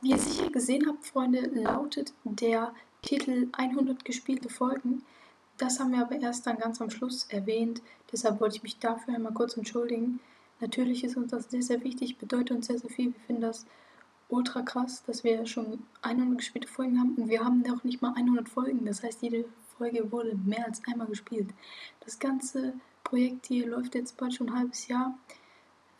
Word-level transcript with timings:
Wie 0.00 0.10
ihr 0.10 0.18
sicher 0.18 0.48
gesehen 0.50 0.86
habt, 0.86 1.06
Freunde, 1.06 1.40
lautet 1.40 2.12
der 2.22 2.72
Titel 3.02 3.48
100 3.50 4.04
gespielte 4.04 4.48
Folgen. 4.48 5.02
Das 5.56 5.80
haben 5.80 5.90
wir 5.90 6.02
aber 6.02 6.20
erst 6.20 6.46
dann 6.46 6.58
ganz 6.58 6.80
am 6.80 6.90
Schluss 6.90 7.26
erwähnt. 7.30 7.82
Deshalb 8.12 8.40
wollte 8.40 8.56
ich 8.56 8.62
mich 8.62 8.78
dafür 8.78 9.14
einmal 9.14 9.32
kurz 9.34 9.56
entschuldigen. 9.56 10.20
Natürlich 10.60 11.02
ist 11.02 11.16
uns 11.16 11.32
das 11.32 11.50
sehr, 11.50 11.62
sehr 11.62 11.82
wichtig, 11.82 12.18
bedeutet 12.18 12.52
uns 12.52 12.68
sehr, 12.68 12.78
sehr 12.78 12.90
viel. 12.90 13.06
Wir 13.06 13.20
finden 13.26 13.42
das 13.42 13.66
ultra 14.28 14.62
krass, 14.62 15.02
dass 15.04 15.24
wir 15.24 15.46
schon 15.46 15.82
100 16.02 16.38
gespielte 16.38 16.68
Folgen 16.68 17.00
haben 17.00 17.14
und 17.16 17.28
wir 17.28 17.44
haben 17.44 17.62
noch 17.62 17.82
nicht 17.82 18.00
mal 18.00 18.14
100 18.14 18.48
Folgen. 18.48 18.84
Das 18.84 19.02
heißt, 19.02 19.20
jede 19.22 19.46
Folge 19.76 20.12
wurde 20.12 20.36
mehr 20.36 20.64
als 20.64 20.80
einmal 20.86 21.08
gespielt. 21.08 21.48
Das 22.04 22.20
ganze 22.20 22.74
Projekt 23.02 23.46
hier 23.46 23.66
läuft 23.66 23.96
jetzt 23.96 24.16
bald 24.16 24.34
schon 24.34 24.50
ein 24.50 24.58
halbes 24.58 24.86
Jahr. 24.86 25.18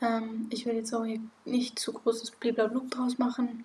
Ähm, 0.01 0.46
ich 0.51 0.66
will 0.66 0.75
jetzt 0.75 0.95
auch 0.95 1.07
nicht 1.45 1.79
zu 1.79 1.93
großes 1.93 2.33
Bliblablub 2.33 2.91
draus 2.91 3.19
machen. 3.19 3.65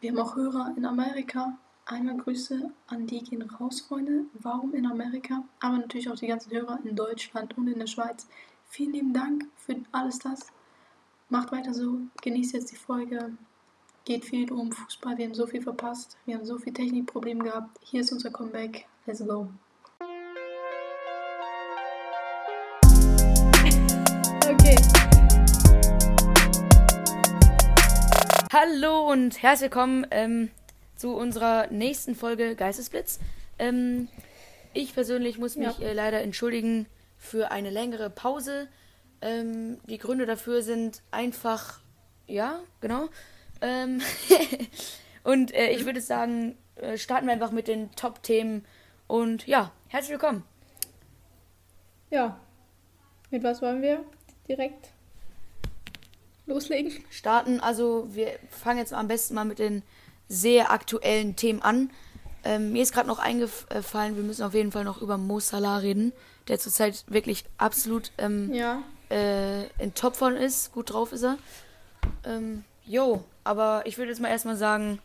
Wir 0.00 0.10
haben 0.10 0.18
auch 0.18 0.36
Hörer 0.36 0.74
in 0.76 0.84
Amerika. 0.84 1.58
Einmal 1.84 2.18
Grüße 2.18 2.70
an 2.86 3.06
die 3.06 3.22
gehen 3.22 3.42
raus, 3.42 3.80
Freunde. 3.80 4.24
Warum 4.34 4.74
in 4.74 4.86
Amerika? 4.86 5.42
Aber 5.60 5.78
natürlich 5.78 6.10
auch 6.10 6.16
die 6.16 6.26
ganzen 6.26 6.52
Hörer 6.52 6.78
in 6.84 6.94
Deutschland 6.94 7.56
und 7.56 7.66
in 7.66 7.78
der 7.78 7.86
Schweiz. 7.86 8.26
Vielen 8.68 8.92
lieben 8.92 9.12
Dank 9.14 9.46
für 9.56 9.76
alles 9.92 10.18
das. 10.18 10.46
Macht 11.30 11.50
weiter 11.52 11.74
so. 11.74 11.98
Genießt 12.22 12.54
jetzt 12.54 12.72
die 12.72 12.76
Folge. 12.76 13.32
Geht 14.04 14.24
viel 14.24 14.50
um 14.52 14.70
Fußball. 14.72 15.18
Wir 15.18 15.26
haben 15.26 15.34
so 15.34 15.46
viel 15.46 15.62
verpasst. 15.62 16.16
Wir 16.26 16.36
haben 16.36 16.44
so 16.44 16.58
viel 16.58 16.72
Technikprobleme 16.72 17.44
gehabt. 17.44 17.78
Hier 17.82 18.02
ist 18.02 18.12
unser 18.12 18.30
Comeback. 18.30 18.86
Let's 19.06 19.26
go. 19.26 19.48
Hallo 28.60 29.08
und 29.08 29.40
herzlich 29.40 29.70
willkommen 29.70 30.04
ähm, 30.10 30.50
zu 30.96 31.14
unserer 31.14 31.68
nächsten 31.68 32.16
Folge 32.16 32.56
Geistesblitz. 32.56 33.20
Ähm, 33.56 34.08
ich 34.74 34.94
persönlich 34.94 35.38
muss 35.38 35.54
mich 35.54 35.78
Ja. 35.78 35.86
äh, 35.86 35.92
leider 35.92 36.20
entschuldigen 36.22 36.86
für 37.18 37.52
eine 37.52 37.70
längere 37.70 38.10
Pause. 38.10 38.66
Ähm, 39.22 39.78
die 39.84 39.98
Gründe 39.98 40.26
dafür 40.26 40.62
sind 40.62 41.02
einfach, 41.12 41.78
ja, 42.26 42.58
genau. 42.80 43.08
Ähm, 43.60 44.02
und 45.22 45.54
äh, 45.54 45.70
ich 45.70 45.84
würde 45.84 46.00
sagen, 46.00 46.58
äh, 46.74 46.98
starten 46.98 47.26
wir 47.26 47.34
einfach 47.34 47.52
mit 47.52 47.68
den 47.68 47.92
Top-Themen. 47.92 48.64
Und 49.06 49.46
ja, 49.46 49.70
herzlich 49.86 50.10
willkommen. 50.10 50.42
Ja. 52.10 52.40
Mit 53.30 53.44
was 53.44 53.62
wollen 53.62 53.82
wir 53.82 54.04
direkt 54.48 54.90
loslegen? 56.48 56.92
starten. 57.10 57.60
Also 57.60 58.08
wir 58.10 58.32
fangen 58.50 58.78
jetzt 58.78 58.92
am 58.92 59.08
besten 59.08 59.34
mal 59.34 59.44
mit 59.44 59.58
den 59.58 59.82
sehr 60.28 60.70
aktuellen 60.72 61.36
Themen 61.36 61.62
an. 61.62 61.90
Ähm, 62.44 62.72
mir 62.72 62.82
ist 62.82 62.92
gerade 62.92 63.08
noch 63.08 63.18
eingefallen, 63.18 64.16
wir 64.16 64.22
müssen 64.22 64.42
auf 64.44 64.54
jeden 64.54 64.72
Fall 64.72 64.84
noch 64.84 65.00
über 65.02 65.18
Mo 65.18 65.40
Salah 65.40 65.78
reden, 65.78 66.12
der 66.48 66.58
zurzeit 66.58 67.04
wirklich 67.08 67.44
absolut 67.58 68.12
ähm, 68.18 68.52
Ja. 68.54 68.82
äh, 69.10 69.64
in 69.82 69.94
Topform 69.94 70.36
ist. 70.36 70.72
Gut 70.72 70.92
drauf 70.92 71.12
ist 71.12 71.24
er. 71.24 71.38
Ähm, 72.24 72.64
jo, 72.84 73.24
aber 73.44 73.82
ich 73.86 73.98
würde 73.98 74.10
jetzt 74.10 74.20
mal 74.20 74.28
erstmal 74.28 74.56
sagen, 74.56 75.00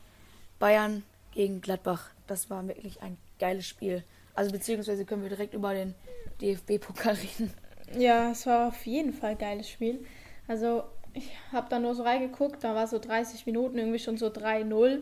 Bayern 0.60 1.04
gegen 1.34 1.62
Gladbach. 1.62 2.10
Das 2.28 2.50
war 2.50 2.66
wirklich 2.68 3.02
ein 3.02 3.18
geiles 3.40 3.66
Spiel. 3.68 4.04
Also 4.36 4.52
beziehungsweise 4.52 5.04
können 5.06 5.22
wir 5.24 5.30
direkt 5.30 5.54
über 5.54 5.74
den 5.74 5.96
DFB-Pokal 6.42 7.16
reden. 7.16 7.54
Ja, 7.98 8.32
es 8.32 8.46
war 8.46 8.70
auf 8.70 8.86
jeden 8.86 9.14
Fall 9.14 9.32
ein 9.32 9.38
geiles 9.38 9.70
Spiel. 9.70 10.06
Also, 10.48 10.84
ich 11.14 11.30
habe 11.52 11.68
da 11.70 11.80
nur 11.80 11.96
so 11.96 12.04
reingeguckt, 12.04 12.64
da 12.64 12.76
war 12.76 12.88
so 12.88 13.00
30 13.00 13.46
Minuten 13.46 13.78
irgendwie 13.78 14.00
schon 14.00 14.18
so 14.18 14.28
3-0. 14.30 15.02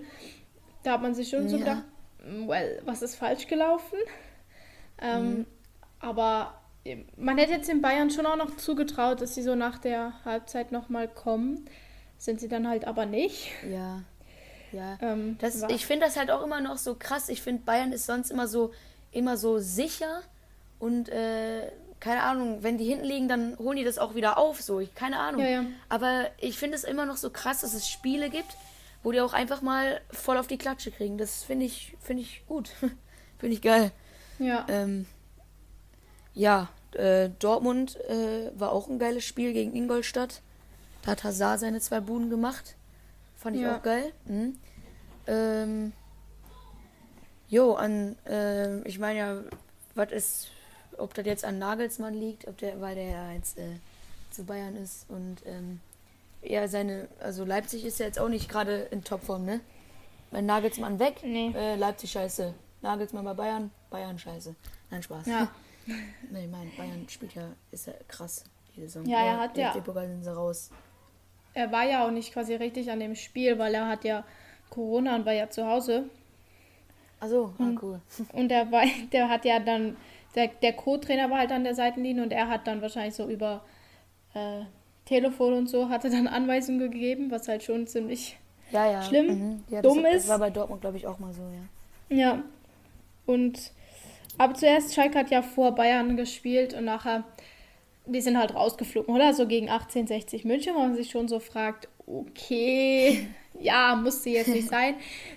Da 0.84 0.94
hat 0.94 1.02
man 1.02 1.14
sich 1.14 1.30
schon 1.30 1.48
so 1.50 1.58
Ja. 1.58 1.64
gedacht, 1.64 1.84
well, 2.48 2.82
was 2.86 3.02
ist 3.02 3.16
falsch 3.16 3.48
gelaufen? 3.48 3.98
Ähm, 5.02 5.30
Mhm. 5.40 5.46
Aber 6.00 6.56
äh, 6.84 6.98
man 7.18 7.38
hätte 7.38 7.54
jetzt 7.54 7.70
den 7.70 7.82
Bayern 7.82 8.10
schon 8.10 8.26
auch 8.26 8.36
noch 8.36 8.58
zugetraut, 8.58 9.22
dass 9.22 9.36
sie 9.36 9.44
so 9.44 9.56
nach 9.56 9.78
der 9.78 10.14
Halbzeit 10.26 10.72
nochmal 10.72 11.08
kommen. 11.08 11.66
Sind 12.18 12.40
sie 12.40 12.48
dann 12.48 12.68
halt 12.68 12.86
aber 12.86 13.06
nicht. 13.06 13.52
Ja. 13.70 14.02
Ja. 14.72 14.98
Ähm, 15.02 15.38
Das, 15.40 15.62
ich 15.70 15.86
finde 15.86 16.06
das 16.06 16.18
halt 16.18 16.32
auch 16.32 16.44
immer 16.44 16.62
noch 16.62 16.78
so 16.78 16.96
krass. 16.96 17.30
Ich 17.30 17.42
finde, 17.42 17.64
Bayern 17.64 17.92
ist 17.92 18.06
sonst 18.06 18.32
immer 18.32 18.48
so, 18.48 18.72
immer 19.12 19.38
so 19.38 19.60
sicher 19.60 20.22
und 20.80 21.10
äh, 21.10 21.72
keine 22.02 22.24
Ahnung, 22.24 22.64
wenn 22.64 22.78
die 22.78 22.84
hinten 22.86 23.06
liegen, 23.06 23.30
dann 23.30 23.58
holen 23.58 23.78
die 23.78 23.86
das 23.86 23.98
auch 23.98 24.14
wieder 24.16 24.38
auf. 24.38 24.62
So, 24.62 24.80
ich, 24.82 24.94
keine 24.94 25.18
Ahnung. 25.20 25.42
Ja, 25.42 25.48
ja. 25.50 25.66
Aber 25.88 26.26
ich 26.40 26.58
finde 26.60 26.76
es 26.76 26.84
immer 26.84 27.06
noch 27.06 27.16
so 27.16 27.30
krass, 27.30 27.62
dass 27.62 27.74
es 27.74 27.88
Spiele 27.88 28.30
gibt, 28.30 28.58
wo 29.04 29.12
die 29.14 29.22
auch 29.22 29.34
einfach 29.34 29.62
mal 29.62 30.02
voll 30.12 30.38
auf 30.38 30.48
die 30.48 30.58
Klatsche 30.58 30.92
kriegen. 30.92 31.18
Das 31.18 31.44
finde 31.44 31.66
ich, 31.66 31.96
finde 32.02 32.24
ich 32.24 32.44
gut. 32.48 32.70
finde 33.40 33.56
ich 33.56 33.62
geil. 33.62 33.92
ja. 34.40 34.66
Ähm, 34.68 35.06
ja, 36.34 36.70
äh, 36.94 37.30
Dortmund 37.40 37.98
äh, 38.10 38.52
war 38.58 38.72
auch 38.72 38.88
ein 38.90 39.00
geiles 39.00 39.24
Spiel 39.26 39.54
gegen 39.54 39.76
Ingolstadt. 39.76 40.42
Da 41.04 41.12
hat 41.12 41.24
Hazard 41.24 41.60
seine 41.60 41.80
zwei 41.82 42.00
Buden 42.00 42.30
gemacht. 42.30 42.76
Fand 43.36 43.56
ich 43.56 43.62
Ja. 43.64 43.78
auch 43.78 43.82
geil. 43.84 44.12
Mhm. 44.26 44.58
Ähm, 45.28 45.94
jo, 47.48 47.74
an, 47.74 48.16
ähm, 48.26 48.82
ich 48.86 48.98
meine 49.00 49.20
ja, 49.20 49.38
was 49.96 50.12
ist, 50.12 50.48
ob 51.02 51.14
das 51.14 51.26
jetzt 51.26 51.46
an 51.46 51.60
Nagelsmann 51.60 52.14
liegt, 52.14 52.48
ob 52.48 52.58
der, 52.58 52.80
weil 52.82 52.96
der 52.96 53.06
ja 53.10 53.32
jetzt 53.32 53.58
äh, 53.58 53.78
zu 54.32 54.44
Bayern 54.46 54.76
ist 54.76 55.10
und 55.10 55.38
ähm, 55.46 55.80
ja, 56.42 56.68
seine, 56.68 57.08
also 57.20 57.44
Leipzig 57.46 57.86
ist 57.86 58.00
ja 58.00 58.06
jetzt 58.08 58.20
auch 58.20 58.30
nicht 58.30 58.50
gerade 58.50 58.82
in 58.92 59.04
Topform, 59.04 59.46
ne? 59.46 59.60
Wenn 60.32 60.46
Nagelsmann 60.46 60.98
weg, 61.00 61.18
Nee. 61.24 61.52
äh, 61.56 61.76
Leipzig 61.76 62.12
scheiße. 62.12 62.54
Nagelsmann 62.82 63.26
bei 63.26 63.34
Bayern, 63.34 63.70
Bayern 63.90 64.18
scheiße. 64.18 64.56
Nein, 64.90 65.04
Spaß. 65.04 65.26
Ja. 65.28 65.48
Nee, 66.32 66.46
ich 66.46 66.52
meine, 66.52 66.70
Bayern 66.78 67.08
spielt 67.10 67.34
ja, 67.34 67.44
ist 67.72 67.88
ja 67.88 67.94
krass, 68.08 68.44
die 68.76 68.82
Saison. 68.82 69.04
Ja, 69.06 69.26
er 69.26 69.40
hat 69.40 69.58
ja- 69.58 69.72
Pokal 69.80 70.08
sind 70.08 70.24
sie 70.24 70.34
raus. 70.34 70.70
Er 71.56 71.72
war 71.72 71.84
ja 71.84 72.06
auch 72.06 72.12
nicht 72.12 72.32
quasi 72.32 72.54
richtig 72.56 72.92
an 72.92 73.00
dem 73.00 73.16
Spiel, 73.16 73.58
weil 73.58 73.74
er 73.74 73.88
hat 73.88 74.04
ja 74.04 74.24
Corona 74.70 75.16
und 75.16 75.26
war 75.26 75.34
ja 75.34 75.50
zu 75.50 75.66
Hause. 75.66 76.06
Achso, 77.20 77.54
ah, 77.60 77.72
cool. 77.82 78.00
Und 78.34 78.50
der, 78.50 78.72
war, 78.72 78.84
der 79.12 79.28
hat 79.30 79.44
ja 79.44 79.60
dann, 79.60 79.98
der, 80.36 80.48
der 80.48 80.74
Co-Trainer 80.74 81.30
war 81.30 81.40
halt 81.40 81.52
an 81.52 81.64
der 81.64 81.76
Seitenlinie 81.76 82.24
und 82.24 82.32
er 82.32 82.48
hat 82.48 82.68
dann 82.68 82.82
wahrscheinlich 82.82 83.16
so 83.16 83.28
über 83.28 83.64
äh, 84.34 84.62
Telefon 85.06 85.54
und 85.54 85.68
so, 85.68 85.90
hatte 85.90 86.10
dann 86.10 86.28
Anweisungen 86.28 86.80
gegeben, 86.80 87.32
was 87.32 87.48
halt 87.48 87.64
schon 87.64 87.88
ziemlich, 87.88 88.38
Ja, 88.72 88.90
ja. 88.92 89.02
Schlimm, 89.02 89.28
Mhm. 89.28 89.64
Ja, 89.70 89.82
dumm 89.82 90.04
das, 90.04 90.16
ist. 90.16 90.24
Das 90.24 90.30
war 90.30 90.40
bei 90.40 90.50
Dortmund, 90.50 90.82
glaube 90.82 90.98
ich, 90.98 91.08
auch 91.08 91.20
mal 91.20 91.34
so, 91.34 91.42
ja. 92.10 92.18
ja. 92.18 92.44
Und, 93.26 93.72
aber 94.38 94.54
zuerst, 94.54 94.94
Schalke 94.94 95.20
hat 95.20 95.30
ja 95.30 95.42
vor 95.42 95.76
Bayern 95.76 96.16
gespielt 96.18 96.74
und 96.74 96.86
nachher, 96.86 97.24
die 98.06 98.22
sind 98.22 98.38
halt 98.38 98.56
rausgeflogen, 98.56 99.14
oder? 99.14 99.34
So 99.34 99.48
gegen 99.48 99.70
1860 99.70 100.46
München, 100.46 100.74
wo 100.76 100.80
man 100.80 100.96
sich 100.96 101.12
schon 101.12 101.28
so 101.28 101.40
fragt, 101.40 101.88
okay, 102.08 103.28
ja, 103.60 103.96
musste 103.96 104.30
jetzt 104.30 104.48
nicht 104.50 104.70
sein, 104.70 104.96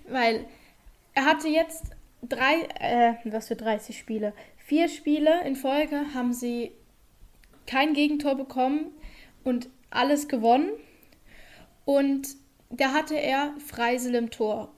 weil 0.08 0.46
er 1.14 1.26
hatte 1.26 1.48
jetzt 1.48 1.84
drei, 2.22 2.62
äh, 2.80 3.14
was 3.24 3.48
für 3.48 3.56
30 3.56 3.98
Spiele? 3.98 4.32
Vier 4.66 4.88
Spiele 4.88 5.44
in 5.46 5.56
Folge 5.56 6.00
haben 6.14 6.32
sie 6.32 6.72
kein 7.66 7.92
Gegentor 7.92 8.34
bekommen 8.34 8.86
und 9.44 9.68
alles 9.90 10.26
gewonnen. 10.26 10.70
Und 11.84 12.28
da 12.70 12.92
hatte 12.92 13.14
er 13.14 13.52
Freisel 13.66 14.14
im 14.14 14.30
Tor. 14.30 14.72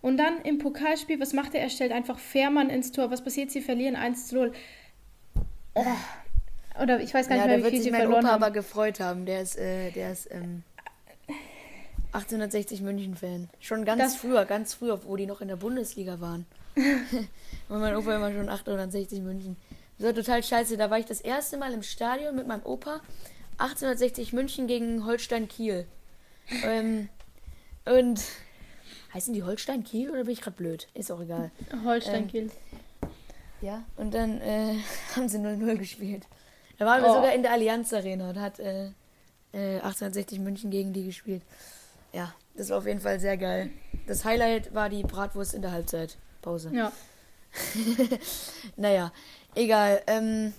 Und 0.00 0.16
dann 0.16 0.40
im 0.42 0.58
Pokalspiel, 0.58 1.18
was 1.18 1.32
macht 1.32 1.54
er? 1.54 1.60
Er 1.62 1.70
stellt 1.70 1.90
einfach 1.90 2.20
Fährmann 2.20 2.70
ins 2.70 2.92
Tor. 2.92 3.10
Was 3.10 3.24
passiert? 3.24 3.50
Sie 3.50 3.60
verlieren 3.60 3.96
1 3.96 4.28
zu 4.28 4.36
0. 4.36 4.52
Oder 6.80 7.00
ich 7.00 7.12
weiß 7.12 7.28
gar 7.28 7.36
Ja, 7.38 7.46
nicht 7.46 7.56
mehr, 7.56 7.66
wie 7.66 7.70
viel 7.76 7.82
sie 7.82 7.90
verloren 7.90 8.24
Opa 8.24 8.32
haben. 8.34 8.42
aber 8.44 8.52
gefreut 8.52 9.00
haben. 9.00 9.26
Der 9.26 9.42
ist, 9.42 9.56
äh, 9.56 9.90
der 9.90 10.12
ist, 10.12 10.28
ähm, 10.30 10.62
1860 12.12 12.80
München-Fan. 12.82 13.48
Schon 13.60 13.84
ganz 13.84 14.00
Das- 14.02 14.16
früher, 14.16 14.44
ganz 14.44 14.74
früher, 14.74 15.04
wo 15.04 15.16
die 15.16 15.26
noch 15.26 15.40
in 15.40 15.48
der 15.48 15.56
Bundesliga 15.56 16.20
waren. 16.20 16.46
Und 17.68 17.80
mein 17.80 17.96
Opa 17.96 18.16
immer 18.16 18.30
schon 18.30 18.48
1860 18.48 19.20
München. 19.22 19.56
Das 19.98 20.08
war 20.08 20.14
total 20.14 20.42
scheiße. 20.42 20.76
Da 20.76 20.90
war 20.90 20.98
ich 20.98 21.06
das 21.06 21.20
erste 21.20 21.56
Mal 21.56 21.72
im 21.72 21.82
Stadion 21.82 22.36
mit 22.36 22.46
meinem 22.46 22.64
Opa. 22.64 23.00
1860 23.58 24.32
München 24.32 24.66
gegen 24.66 25.06
Holstein 25.06 25.48
Kiel. 25.48 25.86
ähm, 26.64 27.08
und 27.86 28.20
heißen 29.14 29.32
die 29.32 29.42
Holstein 29.42 29.82
Kiel 29.84 30.10
oder 30.10 30.24
bin 30.24 30.32
ich 30.32 30.40
gerade 30.42 30.56
blöd? 30.56 30.86
Ist 30.94 31.10
auch 31.10 31.20
egal. 31.20 31.50
Holstein 31.84 32.24
ähm, 32.24 32.28
Kiel. 32.28 32.50
Ja, 33.62 33.82
und 33.96 34.12
dann 34.12 34.40
äh, 34.42 34.74
haben 35.16 35.28
sie 35.28 35.38
0-0 35.38 35.76
gespielt. 35.76 36.24
Da 36.78 36.84
waren 36.84 37.02
wir 37.02 37.10
Oh. 37.10 37.14
sogar 37.14 37.32
in 37.34 37.42
der 37.42 37.52
Allianz 37.52 37.92
Arena 37.94 38.28
und 38.30 38.38
hat 38.38 38.58
äh, 38.60 38.88
äh, 39.54 39.76
1860 39.76 40.40
München 40.40 40.70
gegen 40.70 40.92
die 40.92 41.06
gespielt. 41.06 41.42
Ja, 42.12 42.34
das 42.54 42.68
war 42.68 42.78
auf 42.78 42.86
jeden 42.86 43.00
Fall 43.00 43.18
sehr 43.18 43.38
geil. 43.38 43.70
Das 44.06 44.24
Highlight 44.26 44.74
war 44.74 44.90
die 44.90 45.02
Bratwurst 45.02 45.54
in 45.54 45.62
der 45.62 45.72
Halbzeit. 45.72 46.18
Pause. 46.46 46.70
Ja. 46.72 46.92
Naja, 48.76 49.12
egal. 49.54 50.00
Ähm, 50.06 50.52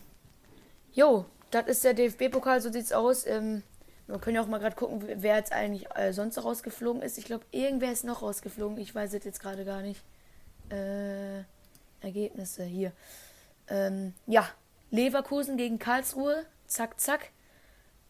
jo, 0.94 1.26
das 1.52 1.68
ist 1.68 1.84
der 1.84 1.94
DFB-Pokal, 1.94 2.60
so 2.62 2.72
sieht's 2.72 2.92
aus. 2.92 3.26
Ähm, 3.26 3.64
Wir 4.08 4.20
können 4.20 4.36
ja 4.36 4.42
auch 4.42 4.48
mal 4.48 4.60
gerade 4.60 4.76
gucken, 4.76 5.04
wer 5.22 5.38
jetzt 5.38 5.52
eigentlich 5.54 5.86
äh, 5.96 6.12
sonst 6.14 6.44
rausgeflogen 6.44 7.02
ist. 7.02 7.18
Ich 7.18 7.26
glaube, 7.26 7.46
irgendwer 7.52 7.92
ist 7.92 8.04
noch 8.04 8.22
rausgeflogen. 8.22 8.78
Ich 8.80 8.94
weiß 8.94 9.14
es 9.14 9.24
jetzt 9.24 9.40
gerade 9.40 9.64
gar 9.66 9.82
nicht. 9.82 10.02
Äh, 10.72 11.40
Ergebnisse 12.02 12.64
hier. 12.64 12.92
Ähm, 13.70 14.14
ja, 14.26 14.48
Leverkusen 14.92 15.56
gegen 15.58 15.80
Karlsruhe. 15.80 16.46
Zack, 16.68 17.00
zack. 17.00 17.30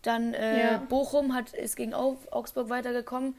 Dann 0.02 0.34
äh, 0.34 0.62
Ja. 0.72 0.78
Bochum 0.90 1.34
hat, 1.36 1.54
ist 1.54 1.76
gegen 1.76 1.94
Au- 1.94 2.18
Augsburg 2.32 2.70
weitergekommen. 2.70 3.36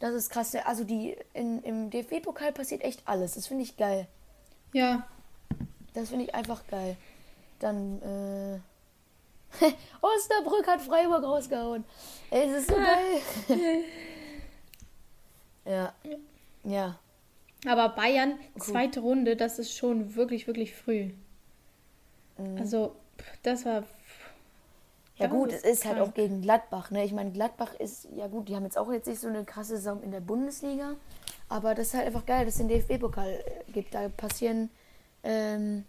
Das 0.00 0.14
ist 0.14 0.30
krass. 0.30 0.54
Also 0.54 0.84
die 0.84 1.16
in, 1.34 1.62
im 1.62 1.90
DFB-Pokal 1.90 2.52
passiert 2.52 2.82
echt 2.82 3.02
alles. 3.04 3.34
Das 3.34 3.46
finde 3.46 3.62
ich 3.62 3.76
geil. 3.76 4.08
Ja. 4.72 5.06
Das 5.94 6.08
finde 6.08 6.24
ich 6.24 6.34
einfach 6.34 6.66
geil. 6.66 6.96
Dann, 7.58 8.02
äh. 8.02 8.60
Osnabrück 10.00 10.66
hat 10.66 10.80
Freiburg 10.80 11.22
rausgehauen. 11.22 11.84
Ey, 12.30 12.48
das 12.48 12.62
ist 12.62 12.68
so 12.68 12.76
geil. 12.76 13.84
ja. 15.64 15.92
Ja. 16.64 16.98
Aber 17.66 17.90
Bayern, 17.90 18.38
zweite 18.58 19.00
Runde, 19.00 19.36
das 19.36 19.58
ist 19.58 19.76
schon 19.76 20.14
wirklich, 20.14 20.46
wirklich 20.46 20.74
früh. 20.74 21.10
Also, 22.58 22.96
pff, 23.18 23.38
das 23.42 23.66
war. 23.66 23.84
Ja 25.20 25.26
gut, 25.28 25.52
es 25.52 25.62
ist 25.62 25.84
halt 25.84 25.98
auch 26.00 26.14
gegen 26.14 26.42
Gladbach, 26.42 26.90
ne? 26.90 27.04
Ich 27.04 27.12
meine, 27.12 27.30
Gladbach 27.30 27.74
ist, 27.74 28.08
ja 28.16 28.26
gut, 28.26 28.48
die 28.48 28.56
haben 28.56 28.64
jetzt 28.64 28.78
auch 28.78 28.90
jetzt 28.90 29.06
nicht 29.06 29.20
so 29.20 29.28
eine 29.28 29.44
krasse 29.44 29.76
Saison 29.76 30.02
in 30.02 30.10
der 30.10 30.20
Bundesliga, 30.20 30.94
aber 31.48 31.74
das 31.74 31.88
ist 31.88 31.94
halt 31.94 32.06
einfach 32.06 32.26
geil, 32.26 32.44
dass 32.44 32.54
es 32.54 32.58
den 32.58 32.68
DFB-Pokal 32.68 33.44
gibt. 33.72 33.94
Da 33.94 34.08
passieren, 34.08 34.70
ähm, 35.22 35.84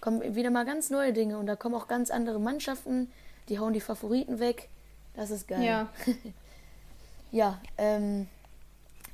kommen 0.00 0.34
wieder 0.34 0.50
mal 0.50 0.64
ganz 0.64 0.90
neue 0.90 1.12
Dinge 1.12 1.38
und 1.38 1.46
da 1.46 1.56
kommen 1.56 1.74
auch 1.74 1.88
ganz 1.88 2.10
andere 2.10 2.38
Mannschaften, 2.38 3.10
die 3.48 3.58
hauen 3.58 3.72
die 3.72 3.80
Favoriten 3.80 4.38
weg. 4.38 4.68
Das 5.14 5.30
ist 5.30 5.48
geil. 5.48 5.62
Ja. 5.62 5.88
Ja, 7.34 7.60
ähm, 7.78 8.28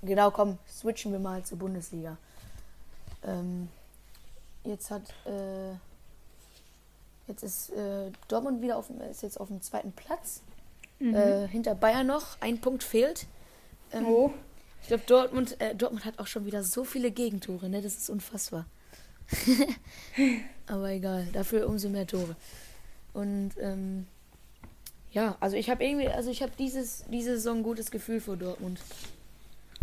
genau, 0.03 0.31
komm, 0.31 0.59
switchen 0.69 1.11
wir 1.11 1.19
mal 1.19 1.43
zur 1.43 1.57
Bundesliga. 1.57 2.19
Ähm, 3.25 3.71
jetzt 4.63 4.91
hat, 4.91 5.05
äh, 5.25 5.73
jetzt 7.31 7.43
ist 7.43 7.71
äh, 7.71 8.11
Dortmund 8.29 8.61
wieder 8.63 8.77
auf, 8.77 8.89
dem- 8.89 9.01
ist 9.01 9.23
jetzt 9.23 9.41
auf 9.41 9.49
dem 9.49 9.63
zweiten 9.63 9.93
Platz. 9.93 10.43
Äh, 11.01 11.47
hinter 11.49 11.75
Bayern 11.75 12.07
noch, 12.07 12.37
ein 12.43 12.61
Punkt 12.61 12.83
fehlt. 12.85 13.27
Ähm, 13.93 14.05
Oh. 14.07 14.31
Ich 14.83 14.89
glaube, 14.89 15.03
Dortmund, 15.07 15.59
äh, 15.61 15.75
Dortmund 15.75 16.05
hat 16.05 16.19
auch 16.19 16.27
schon 16.27 16.45
wieder 16.47 16.63
so 16.63 16.85
viele 16.85 17.11
Gegentore, 17.11 17.69
ne? 17.71 17.81
Das 17.83 17.97
ist 17.97 18.11
unfassbar. 18.11 18.67
Aber 20.67 20.91
egal, 20.91 21.27
dafür 21.33 21.69
umso 21.69 21.89
mehr 21.89 22.07
Tore. 22.07 22.37
Und 23.13 23.53
ähm, 23.59 24.07
ja, 25.13 25.37
also 25.41 25.57
ich 25.57 25.71
habe 25.71 25.85
irgendwie, 25.85 26.09
also 26.09 26.31
ich 26.31 26.43
habe 26.43 26.53
dieses 26.59 27.05
diese 27.11 27.37
Saison 27.37 27.59
ein 27.59 27.63
gutes 27.63 27.91
Gefühl 27.91 28.21
für 28.21 28.37
Dortmund. 28.37 28.81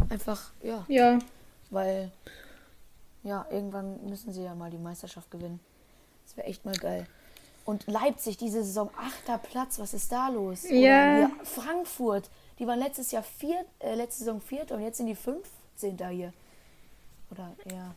Einfach, 0.10 0.52
ja, 0.64 0.86
Ja. 0.88 1.20
weil 1.70 2.12
ja, 3.24 3.46
irgendwann 3.52 4.06
müssen 4.08 4.32
sie 4.32 4.44
ja 4.44 4.56
mal 4.56 4.70
die 4.72 4.78
Meisterschaft 4.78 5.30
gewinnen. 5.32 5.60
Das 6.26 6.38
wäre 6.38 6.48
echt 6.48 6.64
mal 6.66 6.76
geil. 6.78 7.06
Und 7.68 7.86
Leipzig, 7.86 8.38
diese 8.38 8.64
Saison 8.64 8.90
achter 8.98 9.38
Platz, 9.38 9.78
was 9.78 9.94
ist 9.94 10.10
da 10.10 10.30
los? 10.30 10.70
Ja. 10.70 11.30
Frankfurt, 11.44 12.30
die 12.60 12.66
waren 12.66 12.80
letztes 12.80 13.12
Jahr 13.12 13.24
viert, 13.24 13.66
äh, 13.80 13.94
letzte 13.94 14.20
Saison 14.20 14.40
viert 14.40 14.72
und 14.72 14.82
jetzt 14.82 14.96
sind 14.96 15.08
die 15.08 15.16
15. 15.16 15.98
hier. 16.10 16.32
Oder 17.30 17.52
ja. 17.70 17.94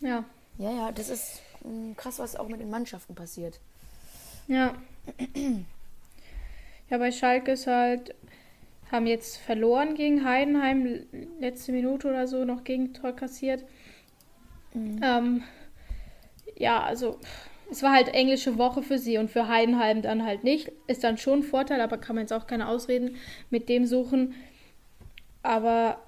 Ja. 0.00 0.24
Ja, 0.58 0.70
ja, 0.70 0.92
das 0.92 1.08
ist 1.08 1.42
mm, 1.64 1.94
krass, 1.96 2.20
was 2.20 2.36
auch 2.36 2.46
mit 2.46 2.60
den 2.60 2.70
Mannschaften 2.70 3.16
passiert. 3.16 3.58
Ja. 4.46 4.74
Ja, 6.88 6.98
bei 6.98 7.10
Schalke 7.10 7.52
ist 7.52 7.66
halt, 7.66 8.14
haben 8.92 9.08
jetzt 9.08 9.38
verloren 9.38 9.96
gegen 9.96 10.24
Heidenheim, 10.24 11.06
letzte 11.40 11.72
Minute 11.72 12.08
oder 12.08 12.28
so 12.28 12.44
noch 12.44 12.62
Gegentor 12.62 13.12
kassiert. 13.12 13.64
Ähm, 14.74 15.42
ja, 16.56 16.80
also 16.82 17.18
es 17.70 17.82
war 17.82 17.92
halt 17.92 18.08
englische 18.08 18.58
Woche 18.58 18.82
für 18.82 18.98
sie 18.98 19.16
und 19.18 19.30
für 19.30 19.48
Heidenheim 19.48 20.02
dann 20.02 20.24
halt 20.24 20.44
nicht. 20.44 20.70
Ist 20.86 21.02
dann 21.04 21.18
schon 21.18 21.40
ein 21.40 21.44
Vorteil, 21.44 21.80
aber 21.80 21.98
kann 21.98 22.16
man 22.16 22.24
jetzt 22.24 22.32
auch 22.32 22.46
keine 22.46 22.68
Ausreden 22.68 23.16
mit 23.48 23.68
dem 23.68 23.86
suchen. 23.86 24.34
Aber 25.42 25.98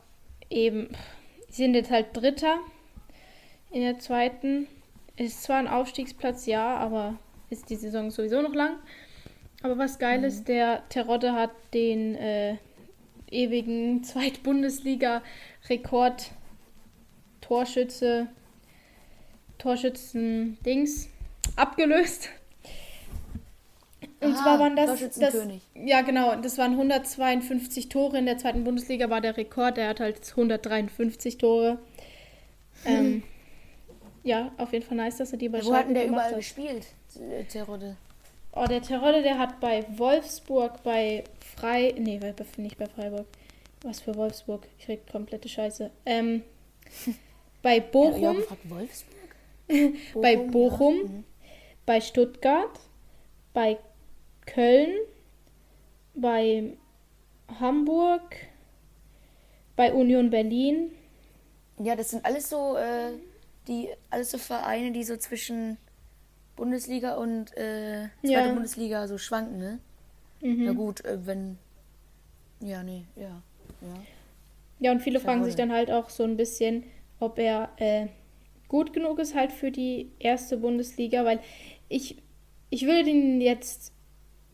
eben, 0.51 0.89
sie 1.49 1.63
sind 1.63 1.75
jetzt 1.75 1.91
halt 1.91 2.15
Dritter 2.15 2.59
in 3.71 3.81
der 3.83 3.99
zweiten. 3.99 4.67
Ist 5.17 5.43
zwar 5.45 5.59
ein 5.59 5.69
Aufstiegsplatz, 5.69 6.47
ja, 6.47 6.77
aber 6.77 7.19
ist 7.49 7.71
die 7.71 7.77
Saison 7.77 8.11
sowieso 8.11 8.43
noch 8.43 8.55
lang. 8.55 8.79
Aber 9.63 9.79
was 9.79 10.01
geil 10.01 10.25
ist, 10.25 10.49
der 10.49 10.83
Terodde 10.89 11.35
hat 11.35 11.53
den 11.73 12.17
äh, 12.17 12.57
ewigen 13.31 14.03
Zweitbundesliga-Rekord 14.05 16.33
Torschütze, 17.41 18.27
Torschützen-Dings 19.59 21.12
abgelöst. 21.57 22.29
Und 24.21 24.35
Ah, 24.35 24.43
zwar 24.43 24.59
waren 24.61 24.77
das, 24.77 25.01
das. 25.19 25.35
Ja, 25.75 26.03
genau. 26.03 26.37
Das 26.37 26.57
waren 26.59 26.73
152 26.73 27.89
Tore 27.89 28.19
in 28.19 28.27
der 28.27 28.39
zweiten 28.39 28.63
Bundesliga, 28.65 29.11
war 29.11 29.21
der 29.21 29.37
Rekord. 29.37 29.77
Der 29.77 29.89
hat 29.89 30.01
halt 30.01 30.21
153 30.31 31.39
Tore. 31.39 31.79
Ähm, 32.85 33.23
ja, 34.23 34.53
auf 34.59 34.73
jeden 34.73 34.85
Fall 34.85 34.97
nice, 34.97 35.17
dass 35.17 35.33
er 35.33 35.39
die 35.39 35.49
bei 35.49 35.65
Wo 35.65 35.75
hat 35.75 35.87
denn 35.87 35.95
der 35.95 36.07
überall 36.07 36.31
hat. 36.31 36.37
gespielt, 36.37 36.87
äh, 37.17 37.45
Terodde? 37.45 37.97
Oh, 38.55 38.67
der 38.69 38.83
Terodde, 38.83 39.23
der 39.23 39.39
hat 39.39 39.61
bei 39.61 39.85
Wolfsburg, 39.97 40.83
bei 40.83 41.25
Frei... 41.57 41.95
Nee, 41.99 42.19
bei- 42.19 42.35
nicht 42.59 42.77
bei 42.79 42.87
Freiburg. 42.87 43.27
Was 43.83 44.01
für 44.01 44.15
Wolfsburg? 44.15 44.63
Ich 44.79 44.87
rede 44.89 45.03
komplette 45.11 45.49
Scheiße. 45.49 45.91
Ähm, 46.07 46.43
bei 47.63 47.77
Ja, 47.79 47.85
Bochum, 47.91 48.37
gefragt, 48.37 48.61
Wolfsburg? 48.71 49.37
bei 50.23 50.35
ja. 50.35 50.43
Bochum, 50.43 50.97
Mhm. 51.03 51.25
Bei 51.87 52.01
Stuttgart, 52.01 52.81
bei 53.53 53.79
Köln, 54.47 54.97
bei 56.15 56.77
Hamburg, 57.61 58.37
bei 59.77 59.93
Union 59.93 60.31
Berlin. 60.31 60.93
Ja, 61.79 61.97
das 61.97 62.11
sind 62.11 62.25
alles 62.25 62.49
so, 62.51 62.77
äh, 62.77 63.13
die, 63.67 63.89
alles 64.11 64.31
so 64.31 64.39
Vereine, 64.39 64.93
die 64.93 65.05
so 65.05 65.17
zwischen 65.17 65.79
Bundesliga 66.57 67.15
und 67.17 67.57
äh, 67.57 68.09
zweite 68.23 68.49
Ja. 68.49 68.53
Bundesliga 68.53 69.09
so 69.09 69.19
schwanken, 69.19 69.59
ne? 69.59 69.79
Mhm. 70.41 70.65
Na 70.65 70.73
gut, 70.73 71.05
äh, 71.05 71.27
wenn. 71.27 71.59
Ja, 72.61 72.83
nee, 72.83 73.05
ja. 73.17 73.43
Ja. 73.81 73.95
Ja, 74.81 74.93
und 74.93 75.01
viele 75.01 75.21
fragen 75.21 75.45
sich 75.45 75.55
dann 75.55 75.73
halt 75.73 75.91
auch 75.91 76.11
so 76.11 76.25
ein 76.25 76.37
bisschen, 76.37 76.85
ob 77.21 77.39
er 77.39 77.71
äh, 77.77 78.09
gut 78.73 78.95
genug 78.95 79.19
ist 79.19 79.35
halt 79.35 79.53
für 79.53 79.71
die 79.71 80.11
erste 80.19 80.57
Bundesliga, 80.57 81.27
weil 81.27 81.41
ich, 81.91 82.17
ich 82.71 82.87
würde 82.87 83.11
ihn 83.11 83.43
jetzt 83.43 83.93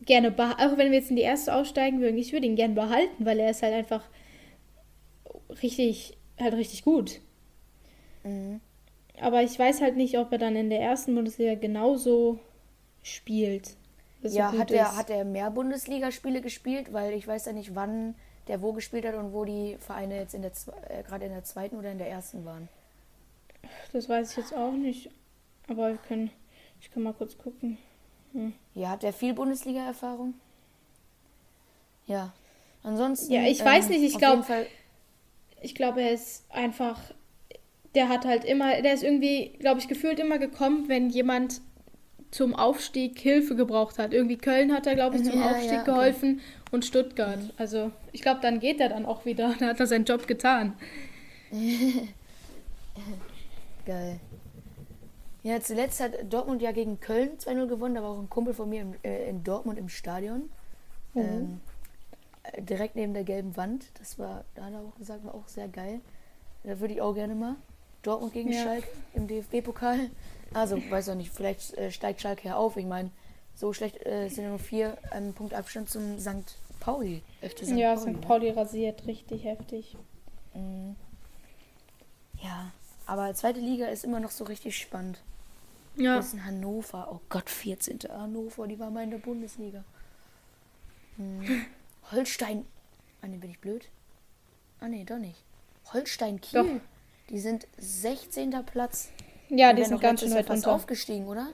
gerne 0.05 0.29
behalten, 0.29 0.61
auch 0.61 0.77
wenn 0.77 0.91
wir 0.91 0.99
jetzt 0.99 1.09
in 1.09 1.15
die 1.15 1.21
erste 1.21 1.55
aussteigen 1.55 2.01
würden, 2.01 2.17
ich 2.17 2.33
würde 2.33 2.45
ihn 2.45 2.57
gerne 2.57 2.75
behalten, 2.75 3.25
weil 3.25 3.39
er 3.39 3.49
ist 3.49 3.63
halt 3.63 3.73
einfach 3.73 4.03
richtig, 5.63 6.17
halt 6.37 6.53
richtig 6.53 6.83
gut. 6.83 7.21
Mhm. 8.25 8.59
Aber 9.21 9.41
ich 9.41 9.57
weiß 9.57 9.79
halt 9.79 9.95
nicht, 9.95 10.17
ob 10.17 10.33
er 10.33 10.37
dann 10.37 10.57
in 10.57 10.69
der 10.69 10.81
ersten 10.81 11.15
Bundesliga 11.15 11.55
genauso 11.55 12.39
spielt. 13.01 13.77
so 14.21 14.37
ja, 14.37 14.51
hat 14.51 14.69
er, 14.71 14.83
ist. 14.83 14.97
hat 14.97 15.09
er 15.09 15.23
mehr 15.23 15.49
Bundesligaspiele 15.49 16.41
gespielt? 16.41 16.91
Weil 16.91 17.13
ich 17.13 17.25
weiß 17.25 17.45
ja 17.45 17.53
nicht, 17.53 17.73
wann 17.73 18.15
der 18.49 18.61
wo 18.61 18.73
gespielt 18.73 19.05
hat 19.05 19.15
und 19.15 19.31
wo 19.31 19.45
die 19.45 19.77
Vereine 19.79 20.17
jetzt 20.17 20.33
in 20.33 20.41
der 20.41 20.51
äh, 20.89 21.03
gerade 21.03 21.25
in 21.25 21.31
der 21.31 21.45
zweiten 21.45 21.77
oder 21.77 21.91
in 21.91 21.99
der 21.99 22.09
ersten 22.09 22.43
waren. 22.43 22.67
Das 23.93 24.07
weiß 24.09 24.31
ich 24.31 24.37
jetzt 24.37 24.53
auch 24.53 24.71
nicht. 24.71 25.09
Aber 25.67 25.89
wir 25.89 25.97
können, 25.97 26.29
ich 26.81 26.91
kann 26.91 27.03
mal 27.03 27.13
kurz 27.13 27.37
gucken. 27.37 27.77
Ja, 28.75 28.89
hat 28.89 29.03
er 29.03 29.13
viel 29.13 29.33
Bundesliga-Erfahrung? 29.33 30.35
Ja. 32.05 32.33
Ansonsten. 32.83 33.31
Ja, 33.33 33.43
ich 33.43 33.63
weiß 33.63 33.89
nicht, 33.89 34.01
ich 34.03 34.13
auf 34.15 34.19
glaub- 34.19 34.33
jeden 34.35 34.43
Fall- 34.45 34.67
Ich 35.61 35.75
glaube, 35.75 36.01
er 36.01 36.11
ist 36.11 36.45
einfach, 36.49 36.99
der 37.95 38.07
hat 38.09 38.25
halt 38.25 38.45
immer, 38.45 38.81
der 38.81 38.93
ist 38.93 39.03
irgendwie, 39.03 39.49
glaube 39.59 39.79
ich, 39.79 39.87
gefühlt 39.87 40.19
immer 40.19 40.37
gekommen, 40.37 40.87
wenn 40.87 41.09
jemand 41.09 41.61
zum 42.31 42.53
Aufstieg 42.55 43.17
Hilfe 43.19 43.55
gebraucht 43.55 43.97
hat. 43.97 44.13
Irgendwie 44.13 44.37
Köln 44.37 44.71
hat 44.71 44.85
er, 44.85 44.93
glaube 44.95 45.17
ich, 45.17 45.23
zum 45.23 45.39
Ja, 45.39 45.49
Aufstieg 45.51 45.71
ja, 45.71 45.81
okay. 45.81 45.91
geholfen 45.91 46.41
und 46.71 46.85
Stuttgart. 46.85 47.39
Also 47.57 47.91
ich 48.11 48.21
glaube, 48.21 48.39
dann 48.41 48.59
geht 48.59 48.79
er 48.79 48.89
dann 48.89 49.05
auch 49.07 49.25
wieder. 49.25 49.55
Dann 49.59 49.69
hat 49.69 49.79
er 49.79 49.87
seinen 49.87 50.05
Job 50.05 50.27
getan. 50.27 50.73
Geil. 53.89 54.19
Ja, 55.41 55.59
zuletzt 55.61 55.99
hat 55.99 56.11
Dortmund 56.31 56.61
ja 56.61 56.71
gegen 56.71 56.99
Köln 56.99 57.39
2-0 57.39 57.65
gewonnen. 57.65 57.95
Da 57.95 58.03
war 58.03 58.11
auch 58.11 58.19
ein 58.19 58.29
Kumpel 58.29 58.53
von 58.53 58.69
mir 58.69 58.83
im, 58.83 58.93
äh, 59.01 59.27
in 59.27 59.43
Dortmund 59.43 59.79
im 59.79 59.89
Stadion. 59.89 60.51
Ähm, 61.15 61.59
äh, 62.43 62.61
direkt 62.61 62.95
neben 62.95 63.15
der 63.15 63.23
gelben 63.23 63.57
Wand. 63.57 63.85
Das 63.97 64.19
war, 64.19 64.45
da 64.53 64.65
hat 64.65 64.73
er 64.73 64.81
auch 64.81 64.95
gesagt, 64.95 65.25
war 65.25 65.33
auch 65.33 65.47
sehr 65.47 65.67
geil. 65.67 66.01
Da 66.63 66.79
würde 66.79 66.93
ich 66.93 67.01
auch 67.01 67.15
gerne 67.15 67.33
mal. 67.33 67.55
Dortmund 68.03 68.31
gegen 68.31 68.51
Ja. 68.51 68.61
Schalke 68.61 68.87
im 69.15 69.27
DFB-Pokal. 69.27 70.11
Also, 70.53 70.77
weiß 70.87 71.09
auch 71.09 71.15
nicht, 71.15 71.31
vielleicht 71.31 71.75
äh, 71.75 71.89
steigt 71.91 72.21
Schalke 72.21 72.49
ja 72.49 72.57
auf. 72.57 72.77
Ich 72.77 72.85
meine, 72.85 73.09
so 73.55 73.73
schlecht 73.73 74.05
äh, 74.05 74.27
sind 74.29 74.43
ja 74.43 74.49
nur 74.51 74.59
vier 74.59 74.99
ähm, 75.11 75.33
Punkte 75.33 75.57
Abstand 75.57 75.89
zum 75.89 76.19
St. 76.19 76.57
Pauli. 76.79 77.23
St. 77.43 77.71
Ja, 77.71 77.95
Pauli, 77.95 78.01
St. 78.01 78.19
ne? 78.19 78.27
Pauli 78.27 78.49
rasiert 78.51 79.07
richtig 79.07 79.45
heftig. 79.45 79.97
Mhm. 80.53 80.95
Ja, 82.43 82.71
aber 83.09 83.33
zweite 83.33 83.59
Liga 83.59 83.87
ist 83.87 84.03
immer 84.03 84.19
noch 84.19 84.31
so 84.31 84.43
richtig 84.43 84.77
spannend. 84.77 85.21
Ja. 85.95 86.15
Das 86.17 86.27
ist 86.27 86.33
in 86.33 86.45
Hannover. 86.45 87.09
Oh 87.11 87.19
Gott, 87.29 87.49
14. 87.49 87.99
Hannover, 88.09 88.67
die 88.67 88.79
war 88.79 88.89
mal 88.89 89.03
in 89.03 89.11
der 89.11 89.17
Bundesliga. 89.17 89.83
Hm. 91.17 91.65
Holstein. 92.11 92.65
Ah, 93.21 93.27
ne, 93.27 93.37
bin 93.37 93.49
ich 93.51 93.59
blöd? 93.59 93.89
Ah, 94.79 94.87
ne, 94.87 95.03
doch 95.05 95.17
nicht. 95.17 95.43
Holstein 95.93 96.39
Kiel. 96.39 96.63
Doch. 96.63 96.69
Die 97.29 97.39
sind 97.39 97.67
16. 97.77 98.51
Platz. 98.65 99.09
Ja, 99.49 99.73
Die 99.73 99.81
die 99.81 99.87
sind 99.87 99.99
ganz 99.99 100.21
schön 100.21 100.31
weit 100.33 100.49
unter. 100.49 100.71
aufgestiegen, 100.71 101.27
oder? 101.27 101.47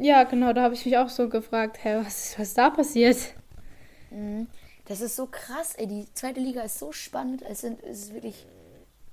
Ja, 0.00 0.24
genau, 0.24 0.52
da 0.52 0.62
habe 0.62 0.74
ich 0.74 0.84
mich 0.86 0.96
auch 0.96 1.08
so 1.10 1.28
gefragt, 1.28 1.78
hä, 1.84 1.96
was, 2.04 2.38
was 2.38 2.48
ist 2.48 2.58
da 2.58 2.70
passiert? 2.70 3.18
Mhm. 4.10 4.46
Das 4.86 5.00
ist 5.00 5.16
so 5.16 5.26
krass, 5.26 5.74
ey. 5.76 5.86
Die 5.86 6.06
zweite 6.14 6.40
Liga 6.40 6.62
ist 6.62 6.78
so 6.78 6.92
spannend. 6.92 7.42
Es, 7.42 7.60
sind, 7.60 7.82
es 7.84 8.04
ist 8.04 8.14
wirklich 8.14 8.46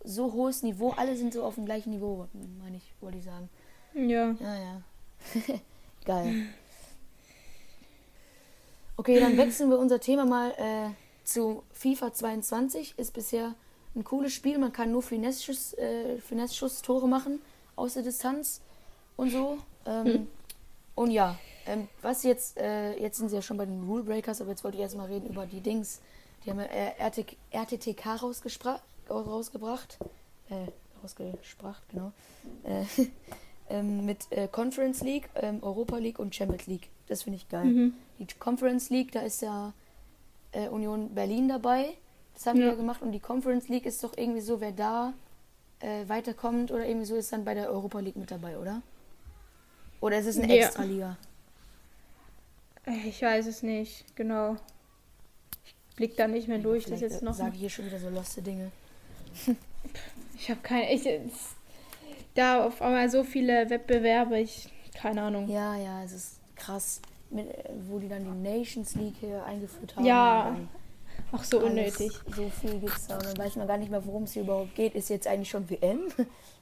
so 0.03 0.33
hohes 0.33 0.63
Niveau. 0.63 0.91
Alle 0.91 1.15
sind 1.17 1.33
so 1.33 1.43
auf 1.43 1.55
dem 1.55 1.65
gleichen 1.65 1.91
Niveau, 1.91 2.27
meine 2.63 2.77
ich, 2.77 2.93
wollte 3.01 3.17
ich 3.17 3.23
sagen. 3.23 3.49
Ja. 3.93 4.35
Ja, 4.39 4.55
ja. 4.55 4.81
Geil. 6.05 6.45
Okay, 8.97 9.19
dann 9.19 9.37
wechseln 9.37 9.69
wir 9.69 9.79
unser 9.79 9.99
Thema 9.99 10.25
mal 10.25 10.51
äh, 10.57 10.89
zu 11.23 11.63
FIFA 11.71 12.13
22. 12.13 12.95
Ist 12.97 13.13
bisher 13.13 13.55
ein 13.95 14.03
cooles 14.03 14.33
Spiel. 14.33 14.57
Man 14.57 14.73
kann 14.73 14.91
nur 14.91 15.01
Finesse-Schuss, 15.01 15.73
äh, 15.75 16.17
Finesse-Schuss-Tore 16.19 17.07
machen 17.07 17.41
aus 17.75 17.93
der 17.93 18.03
Distanz 18.03 18.61
und 19.15 19.31
so. 19.31 19.57
Ähm, 19.85 20.27
Und 20.95 21.11
ja, 21.11 21.37
ähm, 21.65 21.87
was 22.01 22.23
jetzt, 22.23 22.57
äh, 22.57 22.97
jetzt 22.99 23.17
sind 23.19 23.29
sie 23.29 23.35
ja 23.35 23.41
schon 23.41 23.55
bei 23.57 23.65
den 23.65 23.83
Rule 23.87 24.03
Breakers, 24.03 24.41
aber 24.41 24.49
jetzt 24.49 24.63
wollte 24.65 24.75
ich 24.77 24.81
erstmal 24.83 25.07
reden 25.07 25.29
über 25.29 25.45
die 25.45 25.61
Dings. 25.61 26.01
Die 26.45 26.49
haben 26.49 26.59
ja 26.59 26.65
äh, 26.65 27.01
RT, 27.07 27.37
RTTK 27.51 28.15
rausgespra- 28.17 28.79
rausgebracht. 29.11 29.97
Äh, 30.49 30.67
rausgespracht, 31.03 31.83
genau. 31.89 32.11
Äh, 32.63 32.83
ähm, 33.69 34.05
mit 34.05 34.31
äh, 34.31 34.47
Conference 34.47 35.01
League, 35.01 35.29
ähm, 35.35 35.59
Europa 35.61 35.97
League 35.97 36.19
und 36.19 36.33
Champions 36.35 36.67
League. 36.67 36.89
Das 37.07 37.23
finde 37.23 37.37
ich 37.37 37.49
geil. 37.49 37.65
Mhm. 37.65 37.93
Die 38.19 38.25
Conference 38.37 38.89
League, 38.89 39.11
da 39.11 39.21
ist 39.21 39.41
ja 39.41 39.73
äh, 40.51 40.67
Union 40.69 41.13
Berlin 41.13 41.47
dabei. 41.49 41.95
Das 42.35 42.45
haben 42.45 42.59
Ja. 42.59 42.67
ja 42.67 42.73
gemacht. 42.75 43.01
Und 43.01 43.11
die 43.11 43.19
Conference 43.19 43.67
League 43.67 43.85
ist 43.85 44.03
doch 44.03 44.15
irgendwie 44.17 44.41
so, 44.41 44.61
wer 44.61 44.71
da 44.71 45.13
äh, 45.81 46.07
weiterkommt 46.07 46.71
oder 46.71 46.85
irgendwie 46.85 47.05
so 47.05 47.15
ist 47.15 47.31
dann 47.33 47.45
bei 47.45 47.53
der 47.53 47.69
Europa 47.69 47.99
League 47.99 48.15
mit 48.17 48.29
dabei, 48.31 48.57
oder? 48.57 48.81
Oder 50.01 50.19
ist 50.19 50.27
es 50.27 50.37
eine 50.37 50.55
Ja. 50.55 50.65
Extraliga? 50.65 51.17
Äh, 52.85 53.07
Ich 53.07 53.21
weiß 53.21 53.45
es 53.47 53.63
nicht, 53.63 54.15
genau. 54.15 54.55
Ich 55.65 55.75
blick 55.95 56.15
da 56.17 56.27
nicht 56.27 56.47
mehr 56.47 56.59
durch, 56.59 56.85
das 56.85 57.01
jetzt 57.01 57.21
noch. 57.21 57.33
sage 57.33 57.51
ich 57.55 57.59
hier 57.61 57.69
schon 57.69 57.85
wieder 57.85 57.99
so 57.99 58.09
loste 58.09 58.41
Dinge. 58.41 58.71
Ich 60.37 60.49
habe 60.49 60.59
keine. 60.61 60.93
Ich, 60.93 61.05
es- 61.05 61.55
da 62.35 62.65
auf 62.65 62.81
einmal 62.81 63.09
so 63.09 63.23
viele 63.23 63.69
Wettbewerbe, 63.69 64.39
ich. 64.39 64.69
Keine 64.93 65.23
Ahnung. 65.23 65.47
Ja, 65.49 65.75
ja, 65.75 66.03
es 66.03 66.11
ist 66.13 66.39
krass, 66.55 67.01
mit, 67.29 67.47
wo 67.89 67.99
die 67.99 68.07
dann 68.07 68.23
die 68.23 68.49
Nations 68.49 68.95
League 68.95 69.15
hier 69.19 69.43
eingeführt 69.45 69.95
haben. 69.95 70.05
Ja, 70.05 70.57
Auch 71.31 71.43
so 71.43 71.59
unnötig. 71.59 72.11
So 72.35 72.49
viel 72.49 72.79
gibt's 72.79 73.07
da. 73.07 73.15
Und 73.17 73.25
dann 73.25 73.37
weiß 73.37 73.55
man 73.57 73.67
gar 73.67 73.77
nicht 73.77 73.91
mehr, 73.91 74.05
worum 74.05 74.23
es 74.23 74.33
hier 74.33 74.43
überhaupt 74.43 74.75
geht. 74.75 74.95
Ist 74.95 75.09
jetzt 75.09 75.27
eigentlich 75.27 75.49
schon 75.49 75.69
WM? 75.69 76.07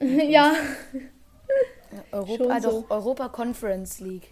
ja. 0.00 0.54
Europa, 2.12 2.36
Schon 2.36 2.50
ah, 2.52 2.60
so. 2.60 2.82
doch, 2.82 2.90
Europa 2.90 3.28
Conference 3.28 4.00
League. 4.00 4.28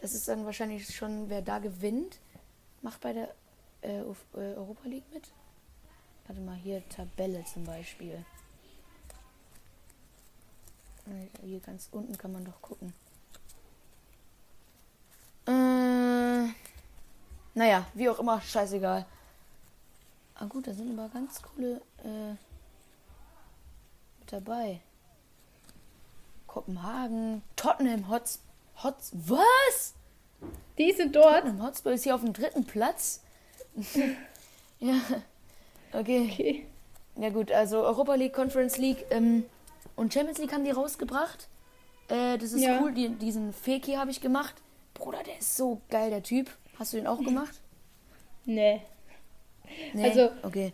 Das 0.00 0.14
ist 0.14 0.26
dann 0.28 0.44
wahrscheinlich 0.44 0.94
schon, 0.94 1.28
wer 1.28 1.42
da 1.42 1.58
gewinnt, 1.58 2.18
macht 2.82 3.00
bei 3.00 3.12
der 3.12 3.28
äh, 3.82 4.00
äh, 4.00 4.04
Europa 4.34 4.88
League 4.88 5.04
mit. 5.12 5.24
Warte 6.28 6.42
mal, 6.42 6.56
hier 6.56 6.86
Tabelle 6.90 7.42
zum 7.44 7.64
Beispiel. 7.64 8.24
Hier 11.42 11.60
ganz 11.60 11.88
unten 11.90 12.18
kann 12.18 12.32
man 12.32 12.44
doch 12.44 12.60
gucken. 12.60 12.92
Äh, 15.46 16.52
naja, 17.54 17.86
wie 17.94 18.10
auch 18.10 18.18
immer, 18.18 18.42
scheißegal. 18.42 19.06
Ah 20.34 20.44
gut, 20.44 20.66
da 20.66 20.74
sind 20.74 20.96
aber 20.98 21.08
ganz 21.08 21.40
coole 21.40 21.80
äh, 22.04 22.32
mit 24.20 24.30
dabei. 24.30 24.82
Kopenhagen, 26.46 27.42
Tottenham 27.56 28.10
Hots, 28.10 28.40
Hots, 28.82 29.12
was? 29.14 29.94
Die 30.76 30.92
sind 30.92 31.16
dort. 31.16 31.44
Tottenham 31.44 31.62
Hotspur 31.62 31.92
ist 31.92 32.04
hier 32.04 32.14
auf 32.14 32.20
dem 32.20 32.34
dritten 32.34 32.66
Platz. 32.66 33.22
ja, 34.78 35.00
okay. 35.92 36.28
Okay. 36.32 36.66
Ja 37.16 37.30
gut, 37.30 37.50
also 37.50 37.78
Europa 37.84 38.14
League, 38.14 38.32
Conference 38.32 38.76
League 38.78 39.04
ähm, 39.10 39.44
und 39.96 40.12
Champions 40.14 40.38
League 40.38 40.52
haben 40.52 40.64
die 40.64 40.70
rausgebracht. 40.70 41.48
Äh, 42.08 42.38
das 42.38 42.52
ist 42.52 42.62
Ja. 42.62 42.80
cool. 42.80 42.92
Die, 42.92 43.08
diesen 43.08 43.52
Feki 43.52 43.94
habe 43.94 44.10
ich 44.10 44.20
gemacht. 44.20 44.54
Bruder, 44.94 45.22
der 45.24 45.38
ist 45.38 45.56
so 45.56 45.80
geil, 45.90 46.10
der 46.10 46.22
Typ. 46.22 46.50
Hast 46.78 46.92
du 46.92 46.96
den 46.96 47.06
auch 47.06 47.22
gemacht? 47.22 47.54
Nee. 48.44 48.80
Nee. 49.92 50.04
Also- 50.04 50.30
okay. 50.42 50.72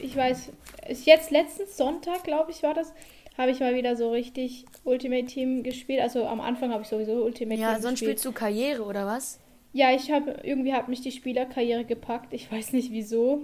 Ich 0.00 0.16
weiß, 0.16 0.50
ist 0.88 1.06
jetzt 1.06 1.30
letzten 1.30 1.66
Sonntag, 1.68 2.24
glaube 2.24 2.50
ich, 2.50 2.64
war 2.64 2.74
das, 2.74 2.92
habe 3.38 3.52
ich 3.52 3.60
mal 3.60 3.74
wieder 3.76 3.94
so 3.94 4.10
richtig 4.10 4.64
Ultimate 4.82 5.26
Team 5.26 5.62
gespielt. 5.62 6.00
Also 6.00 6.26
am 6.26 6.40
Anfang 6.40 6.72
habe 6.72 6.82
ich 6.82 6.88
sowieso 6.88 7.22
Ultimate 7.24 7.60
Ja, 7.60 7.74
Team 7.74 7.82
sonst 7.82 8.00
gespielt. 8.00 8.18
spielst 8.18 8.24
du 8.24 8.32
Karriere 8.32 8.82
oder 8.82 9.06
was? 9.06 9.38
Ja, 9.72 9.90
ich 9.92 10.10
habe 10.10 10.40
irgendwie 10.42 10.74
hat 10.74 10.88
mich 10.88 11.00
die 11.00 11.12
Spielerkarriere 11.12 11.84
gepackt. 11.84 12.34
Ich 12.34 12.50
weiß 12.50 12.72
nicht 12.72 12.92
wieso. 12.92 13.42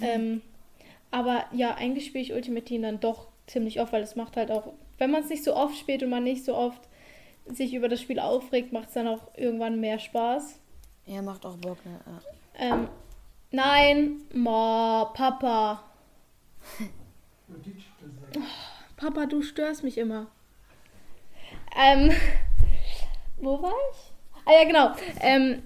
Ähm, 0.00 0.42
aber 1.10 1.44
ja, 1.52 1.74
eigentlich 1.74 2.06
spiele 2.06 2.24
ich 2.24 2.32
Ultimate 2.32 2.64
Team 2.64 2.82
dann 2.82 3.00
doch 3.00 3.28
ziemlich 3.46 3.80
oft, 3.80 3.92
weil 3.92 4.02
es 4.02 4.16
macht 4.16 4.36
halt 4.36 4.50
auch, 4.50 4.72
wenn 4.98 5.10
man 5.10 5.22
es 5.22 5.28
nicht 5.28 5.44
so 5.44 5.54
oft 5.54 5.76
spielt 5.76 6.02
und 6.02 6.10
man 6.10 6.24
nicht 6.24 6.44
so 6.44 6.56
oft 6.56 6.80
sich 7.46 7.74
über 7.74 7.88
das 7.88 8.00
Spiel 8.00 8.18
aufregt, 8.18 8.72
macht 8.72 8.88
es 8.88 8.94
dann 8.94 9.08
auch 9.08 9.28
irgendwann 9.36 9.80
mehr 9.80 9.98
Spaß. 9.98 10.58
Ja, 11.06 11.20
macht 11.22 11.44
auch 11.44 11.56
Bock, 11.56 11.84
ne? 11.84 12.00
Ja. 12.06 12.74
Ähm, 12.74 12.88
nein, 13.50 14.22
Ma, 14.32 15.12
Papa. 15.14 15.84
Papa, 18.96 19.26
du 19.26 19.42
störst 19.42 19.82
mich 19.82 19.98
immer. 19.98 20.26
Ähm, 21.76 22.12
wo 23.38 23.60
war 23.60 23.72
ich? 23.90 24.13
Ah 24.44 24.52
ja, 24.52 24.64
genau. 24.64 24.92
Ähm, 25.20 25.62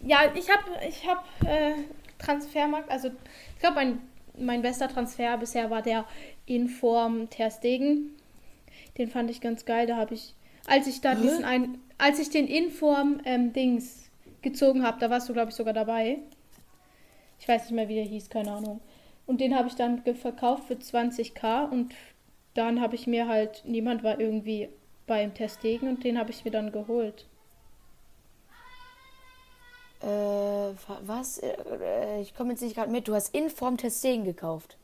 ja, 0.00 0.32
ich 0.34 0.50
habe 0.50 0.64
ich 0.86 1.06
hab, 1.06 1.24
äh, 1.46 1.74
Transfermarkt, 2.18 2.90
also 2.90 3.08
ich 3.08 3.60
glaube, 3.60 3.76
mein, 3.76 4.00
mein 4.38 4.62
bester 4.62 4.88
Transfer 4.88 5.36
bisher 5.38 5.70
war 5.70 5.82
der 5.82 6.04
Inform 6.46 7.28
Ter 7.30 7.50
Stegen. 7.50 8.10
Den 8.98 9.08
fand 9.08 9.30
ich 9.30 9.40
ganz 9.40 9.64
geil. 9.64 9.86
Da 9.86 9.96
habe 9.96 10.14
ich, 10.14 10.34
als 10.66 10.86
ich 10.86 11.00
da 11.00 11.12
Hä? 11.12 11.22
diesen 11.22 11.44
ein, 11.44 11.78
als 11.98 12.18
ich 12.18 12.30
den 12.30 12.46
Inform 12.46 13.20
ähm, 13.24 13.52
Dings 13.52 14.10
gezogen 14.42 14.82
habe, 14.82 14.98
da 15.00 15.10
warst 15.10 15.28
du, 15.28 15.32
glaube 15.32 15.50
ich, 15.50 15.56
sogar 15.56 15.74
dabei. 15.74 16.18
Ich 17.38 17.48
weiß 17.48 17.64
nicht 17.64 17.72
mehr, 17.72 17.88
wie 17.88 17.96
der 17.96 18.04
hieß, 18.04 18.30
keine 18.30 18.52
Ahnung. 18.52 18.80
Und 19.26 19.40
den 19.40 19.56
habe 19.56 19.68
ich 19.68 19.74
dann 19.74 20.02
verkauft 20.14 20.64
für 20.64 20.74
20k 20.74 21.70
und 21.70 21.94
dann 22.52 22.80
habe 22.80 22.94
ich 22.94 23.06
mir 23.06 23.26
halt, 23.26 23.62
niemand 23.66 24.04
war 24.04 24.20
irgendwie 24.20 24.68
beim 25.06 25.34
Testegen 25.34 25.88
und 25.88 26.04
den 26.04 26.18
habe 26.18 26.30
ich 26.30 26.44
mir 26.44 26.50
dann 26.50 26.72
geholt. 26.72 27.26
Äh, 30.04 30.74
wa- 30.88 31.00
was? 31.02 31.38
Äh, 31.38 32.20
ich 32.20 32.34
komme 32.34 32.50
jetzt 32.52 32.60
nicht 32.62 32.74
gerade 32.76 32.90
mit. 32.90 33.08
Du 33.08 33.14
hast 33.14 33.34
Inform 33.34 33.76
Testegen 33.76 34.24
gekauft. 34.24 34.76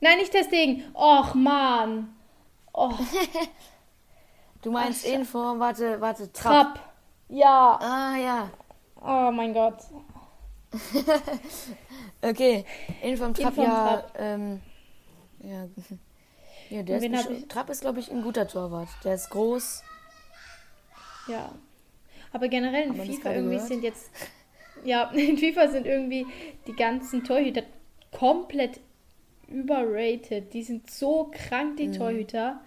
Nein, 0.00 0.18
nicht 0.18 0.32
Testegen. 0.32 0.84
Och, 0.94 1.34
Mann. 1.34 2.14
Och, 2.72 2.98
Du 4.62 4.70
meinst 4.70 5.04
Ach, 5.04 5.10
Sche- 5.10 5.14
Inform, 5.14 5.58
warte, 5.60 6.00
warte, 6.00 6.32
Trapp. 6.32 6.74
Trapp. 6.76 6.80
Ja. 7.28 7.78
Ah, 7.80 8.16
ja. 8.16 8.50
Oh 9.00 9.30
mein 9.32 9.52
Gott. 9.52 9.78
Okay. 12.22 12.64
Inform 13.02 13.34
Trapp, 13.34 13.48
Inform 13.48 13.66
ja. 13.66 13.88
Trapp. 13.88 14.12
Ähm, 14.18 14.60
ja. 15.40 15.66
Ja, 16.70 16.82
der 16.82 16.98
ist 17.02 17.48
Trapp 17.48 17.68
ist, 17.68 17.80
glaube 17.82 17.98
ich, 18.00 18.10
ein 18.10 18.22
guter 18.22 18.46
Torwart. 18.48 18.88
Der 19.04 19.14
ist 19.14 19.28
groß. 19.30 19.82
Ja. 21.26 21.50
Aber 22.32 22.48
generell 22.48 22.88
in 22.88 22.94
FIFA 22.94 23.34
irgendwie 23.34 23.54
gehört? 23.54 23.68
sind 23.68 23.82
jetzt. 23.82 24.10
Ja, 24.84 25.10
in 25.12 25.38
FIFA 25.38 25.68
sind 25.68 25.86
irgendwie 25.86 26.26
die 26.66 26.74
ganzen 26.74 27.24
Torhüter 27.24 27.62
komplett 28.10 28.80
überrated. 29.48 30.52
Die 30.52 30.62
sind 30.62 30.90
so 30.90 31.30
krank, 31.30 31.76
die 31.76 31.90
Torhüter. 31.90 32.60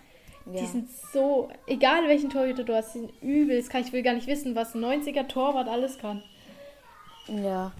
Ja. 0.45 0.61
Die 0.61 0.67
sind 0.67 0.89
so. 1.13 1.49
Egal 1.67 2.07
welchen 2.07 2.29
Torhüter 2.29 2.63
du 2.63 2.75
hast, 2.75 2.93
die 2.93 2.99
sind 2.99 3.13
übelst 3.21 3.69
krank. 3.69 3.85
Ich 3.87 3.93
will 3.93 4.03
gar 4.03 4.13
nicht 4.13 4.27
wissen, 4.27 4.55
was 4.55 4.75
ein 4.75 4.83
90er 4.83 5.27
Torwart 5.27 5.67
alles 5.67 5.97
kann. 5.97 6.23
Ja, 7.27 7.71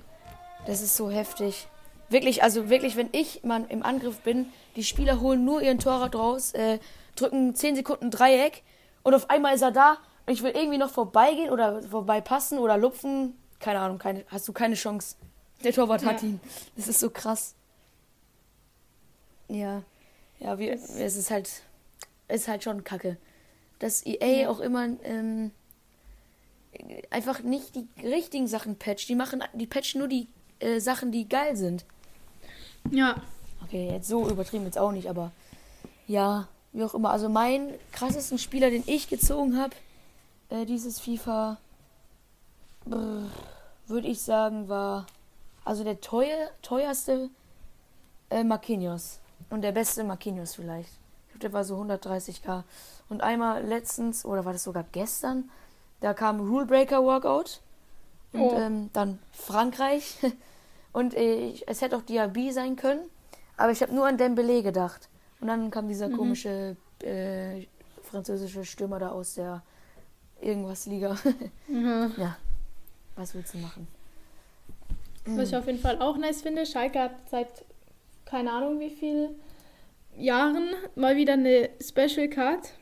das 0.66 0.82
ist 0.82 0.96
so 0.96 1.12
heftig. 1.12 1.68
Wirklich, 2.10 2.44
also 2.44 2.70
wirklich, 2.70 2.96
wenn 2.96 3.10
ich 3.12 3.44
mal 3.44 3.66
im 3.70 3.84
Angriff 3.84 4.20
bin, 4.20 4.48
die 4.76 4.84
Spieler 4.84 5.22
holen 5.22 5.44
nur 5.44 5.62
ihren 5.62 5.80
Torwart 5.80 6.16
raus, 6.16 6.54
äh, 6.54 6.80
drücken 7.16 7.56
10 7.56 7.76
Sekunden 7.76 8.12
Dreieck 8.12 8.64
und 9.04 9.14
auf 9.14 9.30
einmal 9.30 9.56
ist 9.56 9.62
er 9.62 9.72
da 9.72 9.98
ich 10.28 10.42
will 10.44 10.52
irgendwie 10.52 10.78
noch 10.78 10.90
vorbeigehen 10.90 11.50
oder 11.50 11.82
vorbeipassen 11.84 12.58
oder 12.60 12.78
lupfen, 12.78 13.36
keine 13.60 13.80
Ahnung, 13.80 13.98
keine, 14.00 14.24
hast 14.28 14.48
du 14.48 14.54
keine 14.54 14.76
Chance. 14.76 15.16
Der 15.64 15.74
Torwart 15.74 16.02
Ja. 16.02 16.10
hat 16.10 16.24
ihn. 16.24 16.40
Das 16.76 16.88
ist 16.88 17.00
so 17.00 17.10
krass. 17.10 17.56
Ja. 19.48 19.84
Ja, 20.40 20.60
wir, 20.60 20.74
es 20.74 20.90
ist 21.16 21.32
halt, 21.32 21.50
es 22.28 22.42
ist 22.42 22.48
halt 22.48 22.64
schon 22.64 22.84
kacke. 22.84 23.18
Dass 23.80 24.06
EA 24.06 24.42
Ja. 24.44 24.50
auch 24.50 24.60
immer 24.60 24.88
ähm, 25.04 25.52
einfach 27.10 27.42
nicht 27.42 27.76
die 27.76 27.88
richtigen 28.04 28.48
Sachen 28.48 28.78
patcht. 28.78 29.08
Die 29.10 29.16
machen, 29.16 29.44
die 29.54 29.68
patchen 29.68 30.00
nur 30.00 30.08
die 30.08 30.28
äh, 30.60 30.80
Sachen, 30.80 31.12
die 31.12 31.28
geil 31.28 31.56
sind. 31.56 31.86
Ja. 32.92 33.16
Okay, 33.64 33.90
jetzt 33.92 34.08
so 34.08 34.28
übertrieben 34.30 34.66
jetzt 34.66 34.78
auch 34.78 34.92
nicht, 34.92 35.10
aber 35.10 35.32
ja, 36.08 36.48
wie 36.72 36.84
auch 36.84 36.94
immer. 36.94 37.10
Also 37.12 37.30
mein 37.30 37.74
krassesten 37.92 38.38
Spieler, 38.38 38.70
den 38.70 38.84
ich 38.86 39.08
gezogen 39.10 39.58
habe, 39.58 39.76
äh, 40.50 40.66
dieses 40.66 41.00
FIFA, 41.00 41.58
würde 43.88 44.08
ich 44.08 44.22
sagen, 44.22 44.70
war 44.70 45.08
also 45.64 45.84
der 45.84 46.02
teuer, 46.02 46.50
teuerste 46.62 47.30
äh, 48.30 48.44
Marquinhos 48.44 49.20
und 49.50 49.62
der 49.62 49.72
beste 49.72 50.04
Marquinhos 50.04 50.54
vielleicht. 50.56 50.90
Ich 51.28 51.30
glaube, 51.32 51.40
der 51.40 51.54
war 51.54 51.64
so 51.64 51.82
130k. 51.82 52.64
Und 53.10 53.22
einmal 53.22 53.64
letztens, 53.66 54.24
oder 54.26 54.46
war 54.46 54.54
das 54.54 54.64
sogar 54.64 54.86
gestern, 54.92 55.50
da 56.02 56.14
kam 56.14 56.40
Rule 56.40 56.66
Breaker 56.66 57.04
Workout 57.04 57.62
und 58.34 58.42
Oh. 58.42 58.58
ähm, 58.58 58.90
dann 58.94 59.20
Frankreich 59.32 60.18
und 60.94 61.14
äh, 61.16 61.50
ich, 61.50 61.68
es 61.68 61.82
hätte 61.82 61.98
auch 61.98 62.02
Diaby 62.04 62.52
sein 62.52 62.76
können, 62.76 63.02
aber 63.58 63.72
ich 63.72 63.82
habe 63.82 63.94
nur 63.94 64.06
an 64.06 64.18
Dembele 64.18 64.62
gedacht. 64.62 65.10
Und 65.42 65.48
dann 65.48 65.72
kam 65.72 65.88
dieser 65.88 66.10
Mhm. 66.10 66.14
komische 66.14 66.78
äh, 67.02 67.66
französische 68.04 68.64
Stürmer 68.66 69.00
da 69.00 69.10
aus 69.10 69.34
der 69.36 69.64
irgendwas 70.46 70.86
Liga. 70.86 71.18
Mhm. 71.68 72.14
ja, 72.18 72.38
was 73.16 73.34
willst 73.34 73.54
du 73.54 73.58
machen? 73.58 73.88
Was 75.26 75.50
ich 75.50 75.56
auf 75.56 75.66
jeden 75.66 75.80
Fall 75.80 76.00
auch 76.02 76.18
nice 76.18 76.44
finde, 76.44 76.66
Schalke 76.66 77.00
hat 77.00 77.30
seit 77.30 77.48
keine 78.26 78.52
Ahnung 78.52 78.80
wie 78.80 78.92
viel 78.92 79.30
Jahren 80.18 80.70
mal 80.96 81.16
wieder 81.16 81.34
eine 81.34 81.70
Special 81.82 82.28
Card. 82.28 82.74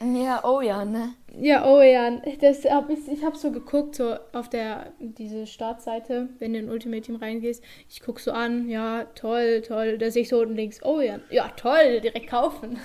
Ja, 0.00 0.42
oh 0.44 0.60
ja, 0.60 0.84
ne? 0.84 1.14
Ja, 1.38 1.64
oh 1.64 1.80
ja, 1.80 2.10
das 2.40 2.64
hab 2.64 2.90
ich, 2.90 3.06
ich 3.06 3.24
habe 3.24 3.36
so 3.36 3.52
geguckt, 3.52 3.94
so 3.94 4.16
auf 4.32 4.48
der, 4.48 4.92
diese 4.98 5.46
Startseite, 5.46 6.28
wenn 6.40 6.52
du 6.52 6.58
in 6.58 6.70
Ultimate 6.70 7.02
Team 7.02 7.16
reingehst, 7.16 7.62
ich 7.88 8.00
guck 8.00 8.18
so 8.18 8.32
an, 8.32 8.68
ja, 8.68 9.04
toll, 9.14 9.62
toll, 9.62 9.98
dass 9.98 10.16
ich 10.16 10.28
so 10.28 10.40
unten 10.40 10.56
links, 10.56 10.82
oh 10.82 11.00
ja, 11.00 11.20
ja, 11.30 11.48
toll, 11.56 12.00
direkt 12.00 12.28
kaufen. 12.28 12.78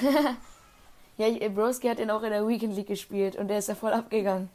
Ja, 1.18 1.28
ich- 1.28 1.54
Broski 1.54 1.88
hat 1.88 1.98
ihn 1.98 2.10
auch 2.10 2.22
in 2.22 2.30
der 2.30 2.46
Weekend 2.46 2.74
League 2.76 2.86
gespielt 2.88 3.36
und 3.36 3.48
der 3.48 3.58
ist 3.58 3.68
ja 3.68 3.74
voll 3.74 3.92
abgegangen. 3.92 4.48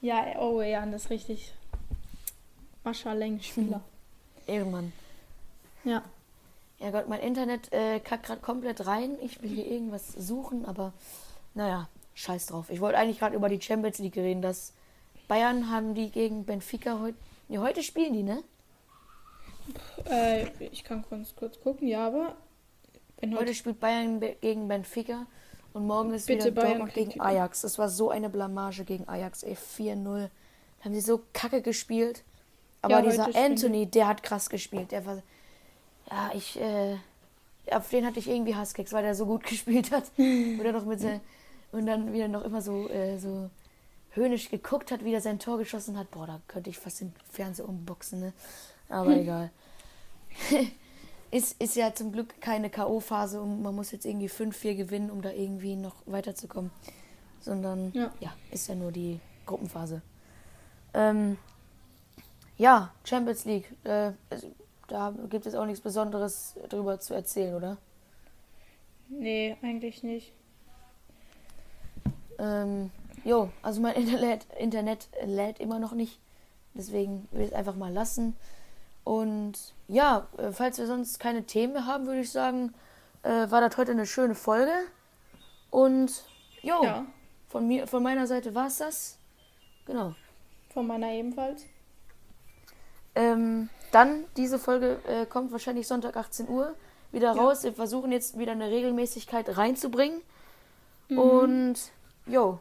Ja, 0.00 0.38
oh 0.38 0.60
ja, 0.60 0.84
das 0.86 1.04
ist 1.04 1.10
richtig 1.10 1.52
Mascha-Längen-Spieler. 2.84 3.80
Ehrenmann. 4.46 4.92
ja. 5.84 6.02
Ja 6.80 6.90
Gott, 6.90 7.08
mein 7.08 7.20
Internet 7.20 7.72
äh, 7.72 7.98
kackt 8.00 8.26
gerade 8.26 8.40
komplett 8.42 8.84
rein. 8.86 9.16
Ich 9.22 9.40
will 9.40 9.48
hier 9.48 9.64
irgendwas 9.66 10.08
suchen, 10.08 10.66
aber 10.66 10.92
naja, 11.54 11.88
scheiß 12.14 12.46
drauf. 12.46 12.68
Ich 12.68 12.80
wollte 12.80 12.98
eigentlich 12.98 13.20
gerade 13.20 13.36
über 13.36 13.48
die 13.48 13.60
Champions 13.62 13.98
League 14.00 14.16
reden. 14.16 14.42
Das 14.42 14.72
Bayern 15.28 15.70
haben 15.70 15.94
die 15.94 16.10
gegen 16.10 16.44
Benfica 16.44 16.98
heute. 17.00 17.16
Nee, 17.48 17.58
heute 17.58 17.82
spielen 17.82 18.12
die, 18.12 18.22
ne? 18.24 18.42
Äh, 20.10 20.48
ich 20.60 20.84
kann 20.84 21.02
kurz, 21.08 21.34
kurz 21.36 21.58
gucken, 21.60 21.88
ja, 21.88 22.06
aber 22.08 22.34
heute, 23.22 23.36
Heute 23.36 23.54
spielt 23.54 23.80
Bayern 23.80 24.20
gegen 24.42 24.68
Benfica 24.68 25.26
und 25.74 25.86
morgen 25.86 26.14
ist 26.14 26.26
Bitte, 26.26 26.46
wieder 26.46 26.62
Bayern 26.62 26.78
Dortmund 26.78 26.94
gegen 26.94 27.20
Ajax. 27.20 27.60
Das 27.62 27.78
war 27.78 27.88
so 27.88 28.08
eine 28.08 28.30
Blamage 28.30 28.84
gegen 28.84 29.06
Ajax, 29.08 29.42
ey, 29.42 29.56
4-0. 29.56 30.28
Da 30.78 30.84
haben 30.84 30.94
sie 30.94 31.00
so 31.00 31.20
kacke 31.32 31.60
gespielt. 31.62 32.22
Aber 32.80 32.94
Ja, 32.94 33.02
dieser 33.02 33.34
Anthony, 33.34 33.86
der 33.86 34.06
hat 34.06 34.22
krass 34.22 34.48
gespielt. 34.48 34.92
Der 34.92 35.04
war. 35.04 35.22
Ja, 36.10 36.30
ich. 36.34 36.60
Äh, 36.60 36.96
auf 37.70 37.88
den 37.88 38.06
hatte 38.06 38.18
ich 38.18 38.28
irgendwie 38.28 38.54
Hasskicks, 38.54 38.92
weil 38.92 39.02
der 39.02 39.14
so 39.14 39.26
gut 39.26 39.44
gespielt 39.46 39.90
hat. 39.90 40.04
Oder 40.16 40.72
noch 40.72 40.84
mit 40.84 41.00
se- 41.00 41.20
und 41.72 41.86
dann 41.86 42.12
wieder 42.12 42.28
noch 42.28 42.44
immer 42.44 42.62
so, 42.62 42.88
äh, 42.88 43.18
so 43.18 43.50
höhnisch 44.12 44.50
geguckt 44.50 44.92
hat, 44.92 45.04
wie 45.04 45.12
er 45.12 45.20
sein 45.20 45.40
Tor 45.40 45.58
geschossen 45.58 45.98
hat. 45.98 46.10
Boah, 46.12 46.26
da 46.26 46.40
könnte 46.46 46.70
ich 46.70 46.78
fast 46.78 47.00
den 47.00 47.12
Fernseher 47.32 47.68
umboxen, 47.68 48.20
ne? 48.20 48.32
Aber 48.88 49.10
egal. 49.16 49.50
ist, 51.34 51.60
ist 51.60 51.74
ja 51.74 51.92
zum 51.92 52.12
Glück 52.12 52.40
keine 52.40 52.70
K.O.-Phase 52.70 53.38
und 53.38 53.60
man 53.60 53.74
muss 53.74 53.90
jetzt 53.90 54.06
irgendwie 54.06 54.28
5-4 54.28 54.76
gewinnen, 54.76 55.10
um 55.10 55.20
da 55.20 55.30
irgendwie 55.30 55.74
noch 55.74 55.96
weiterzukommen. 56.06 56.70
Sondern, 57.40 57.92
Ja. 57.92 58.12
ja, 58.20 58.32
ist 58.52 58.68
ja 58.68 58.74
nur 58.76 58.92
die 58.92 59.18
Gruppenphase. 59.44 60.00
Ähm, 60.94 61.36
ja, 62.56 62.92
Champions 63.02 63.44
League. 63.44 63.74
Äh, 63.82 64.12
also, 64.30 64.52
da 64.86 65.12
gibt 65.28 65.46
es 65.46 65.54
auch 65.56 65.66
nichts 65.66 65.80
Besonderes 65.80 66.54
drüber 66.68 67.00
zu 67.00 67.14
erzählen, 67.14 67.54
oder? 67.56 67.78
Nee, 69.08 69.56
eigentlich 69.60 70.04
nicht. 70.04 70.32
Ähm, 72.38 72.90
jo, 73.24 73.50
also 73.62 73.80
mein 73.80 73.94
Internet, 73.96 74.46
Internet 74.58 75.08
lädt 75.24 75.58
immer 75.58 75.80
noch 75.80 75.92
nicht. 75.92 76.20
Deswegen 76.74 77.28
will 77.32 77.42
ich 77.42 77.48
es 77.48 77.54
einfach 77.54 77.74
mal 77.74 77.92
lassen. 77.92 78.36
Und 79.04 79.52
ja, 79.88 80.26
äh, 80.38 80.50
falls 80.52 80.78
wir 80.78 80.86
sonst 80.86 81.20
keine 81.20 81.44
Themen 81.44 81.74
mehr 81.74 81.86
haben, 81.86 82.06
würde 82.06 82.20
ich 82.20 82.30
sagen, 82.32 82.74
äh, 83.22 83.50
war 83.50 83.60
das 83.60 83.76
heute 83.76 83.92
eine 83.92 84.06
schöne 84.06 84.34
Folge. 84.34 84.72
Und 85.70 86.24
jo, 86.62 86.82
Ja, 86.82 87.04
von 87.48 87.66
mir, 87.66 87.86
von 87.86 88.02
meiner 88.02 88.26
Seite 88.26 88.54
war 88.54 88.66
es 88.68 88.78
das. 88.78 89.18
Genau. 89.86 90.14
von 90.72 90.86
meiner 90.86 91.10
ebenfalls. 91.12 91.66
Ähm, 93.14 93.68
dann, 93.92 94.24
diese 94.36 94.58
Folge 94.58 94.98
äh, 95.06 95.26
kommt 95.26 95.52
wahrscheinlich 95.52 95.86
Sonntag 95.86 96.16
18 96.16 96.48
Uhr 96.48 96.74
wieder 97.12 97.34
Ja. 97.34 97.40
raus. 97.42 97.62
Wir 97.62 97.72
versuchen 97.72 98.10
jetzt 98.10 98.38
wieder 98.38 98.52
eine 98.52 98.70
Regelmäßigkeit 98.70 99.56
reinzubringen. 99.56 100.20
Und 101.10 101.76
jo, 102.26 102.58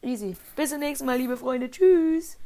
easy. 0.00 0.36
Bis 0.56 0.70
zum 0.70 0.78
nächsten 0.78 1.04
Mal, 1.04 1.18
liebe 1.18 1.36
Freunde. 1.36 1.70
Tschüss. 1.70 2.38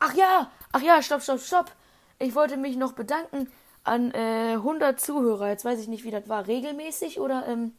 Ach 0.00 0.14
ja, 0.14 0.50
ach 0.72 0.82
ja, 0.82 1.02
stopp, 1.02 1.22
stopp, 1.22 1.40
stopp. 1.40 1.72
Ich 2.18 2.34
wollte 2.34 2.56
mich 2.56 2.76
noch 2.76 2.92
bedanken 2.92 3.50
an 3.84 4.12
äh, 4.12 4.52
100 4.54 5.00
Zuhörer. 5.00 5.48
Jetzt 5.48 5.64
weiß 5.64 5.80
ich 5.80 5.88
nicht, 5.88 6.04
wie 6.04 6.10
das 6.10 6.28
war. 6.28 6.46
Regelmäßig 6.46 7.20
oder 7.20 7.46
ähm, 7.46 7.72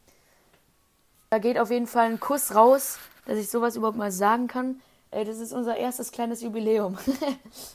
da 1.30 1.38
geht 1.38 1.58
auf 1.58 1.70
jeden 1.70 1.86
Fall 1.86 2.06
ein 2.06 2.20
Kuss 2.20 2.54
raus, 2.54 2.98
dass 3.26 3.38
ich 3.38 3.48
sowas 3.50 3.76
überhaupt 3.76 3.96
mal 3.98 4.10
sagen 4.12 4.48
kann. 4.48 4.80
Äh, 5.10 5.24
das 5.24 5.38
ist 5.38 5.52
unser 5.52 5.76
erstes 5.76 6.10
kleines 6.12 6.42
Jubiläum. 6.42 6.98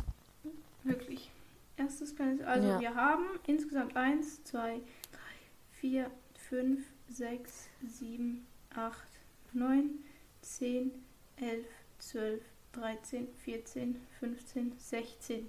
Wirklich. 0.83 1.29
Erstes 1.77 2.15
kleines. 2.15 2.41
Also 2.45 2.67
Ja. 2.67 2.79
wir 2.79 2.95
haben 2.95 3.25
insgesamt 3.47 3.95
1, 3.95 4.43
2, 4.45 4.75
3, 4.75 4.81
4, 5.71 6.11
5, 6.49 6.83
6, 7.09 7.67
7, 7.87 8.45
8, 8.75 8.97
9, 9.53 9.89
10, 10.41 10.91
11, 11.37 11.65
12, 11.99 12.41
13, 12.75 13.27
14, 13.43 14.05
15, 14.19 14.73
16. 14.77 15.47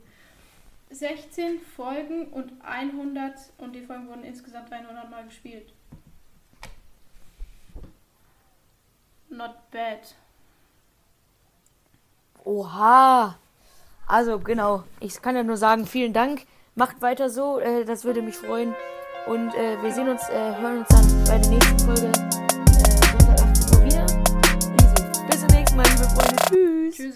16 0.90 1.60
Folgen 1.60 2.28
und 2.28 2.52
100 2.64 3.34
und 3.58 3.72
die 3.72 3.82
Folgen 3.82 4.08
wurden 4.08 4.24
insgesamt 4.24 4.72
100 4.72 5.10
Mal 5.10 5.24
gespielt. 5.24 5.72
Not 9.28 9.54
bad. 9.70 10.14
Oha. 12.44 13.36
Also 14.06 14.38
genau, 14.38 14.84
ich 15.00 15.20
kann 15.20 15.34
ja 15.34 15.42
nur 15.42 15.56
sagen, 15.56 15.84
vielen 15.84 16.12
Dank. 16.12 16.46
Macht 16.76 17.02
weiter 17.02 17.28
so, 17.28 17.58
äh, 17.58 17.84
das 17.84 18.04
würde 18.04 18.22
mich 18.22 18.36
freuen. 18.36 18.74
Und 19.26 19.52
äh, 19.54 19.82
wir 19.82 19.92
sehen 19.92 20.08
uns, 20.08 20.28
äh, 20.28 20.56
hören 20.56 20.78
uns 20.78 20.88
dann 20.88 21.24
bei 21.24 21.38
der 21.38 21.50
nächsten 21.50 21.78
Folge 21.80 22.06
äh, 22.06 22.12
Sonntag 23.10 23.40
18 23.40 23.78
Uhr 23.78 23.84
wieder. 23.84 24.06
Bis 25.28 25.40
zum 25.40 25.48
nächsten 25.48 25.76
Mal, 25.76 25.86
liebe 25.88 26.04
Freunde. 26.04 26.36
Tschüss. 26.48 26.96
Tschüssi. 26.96 27.12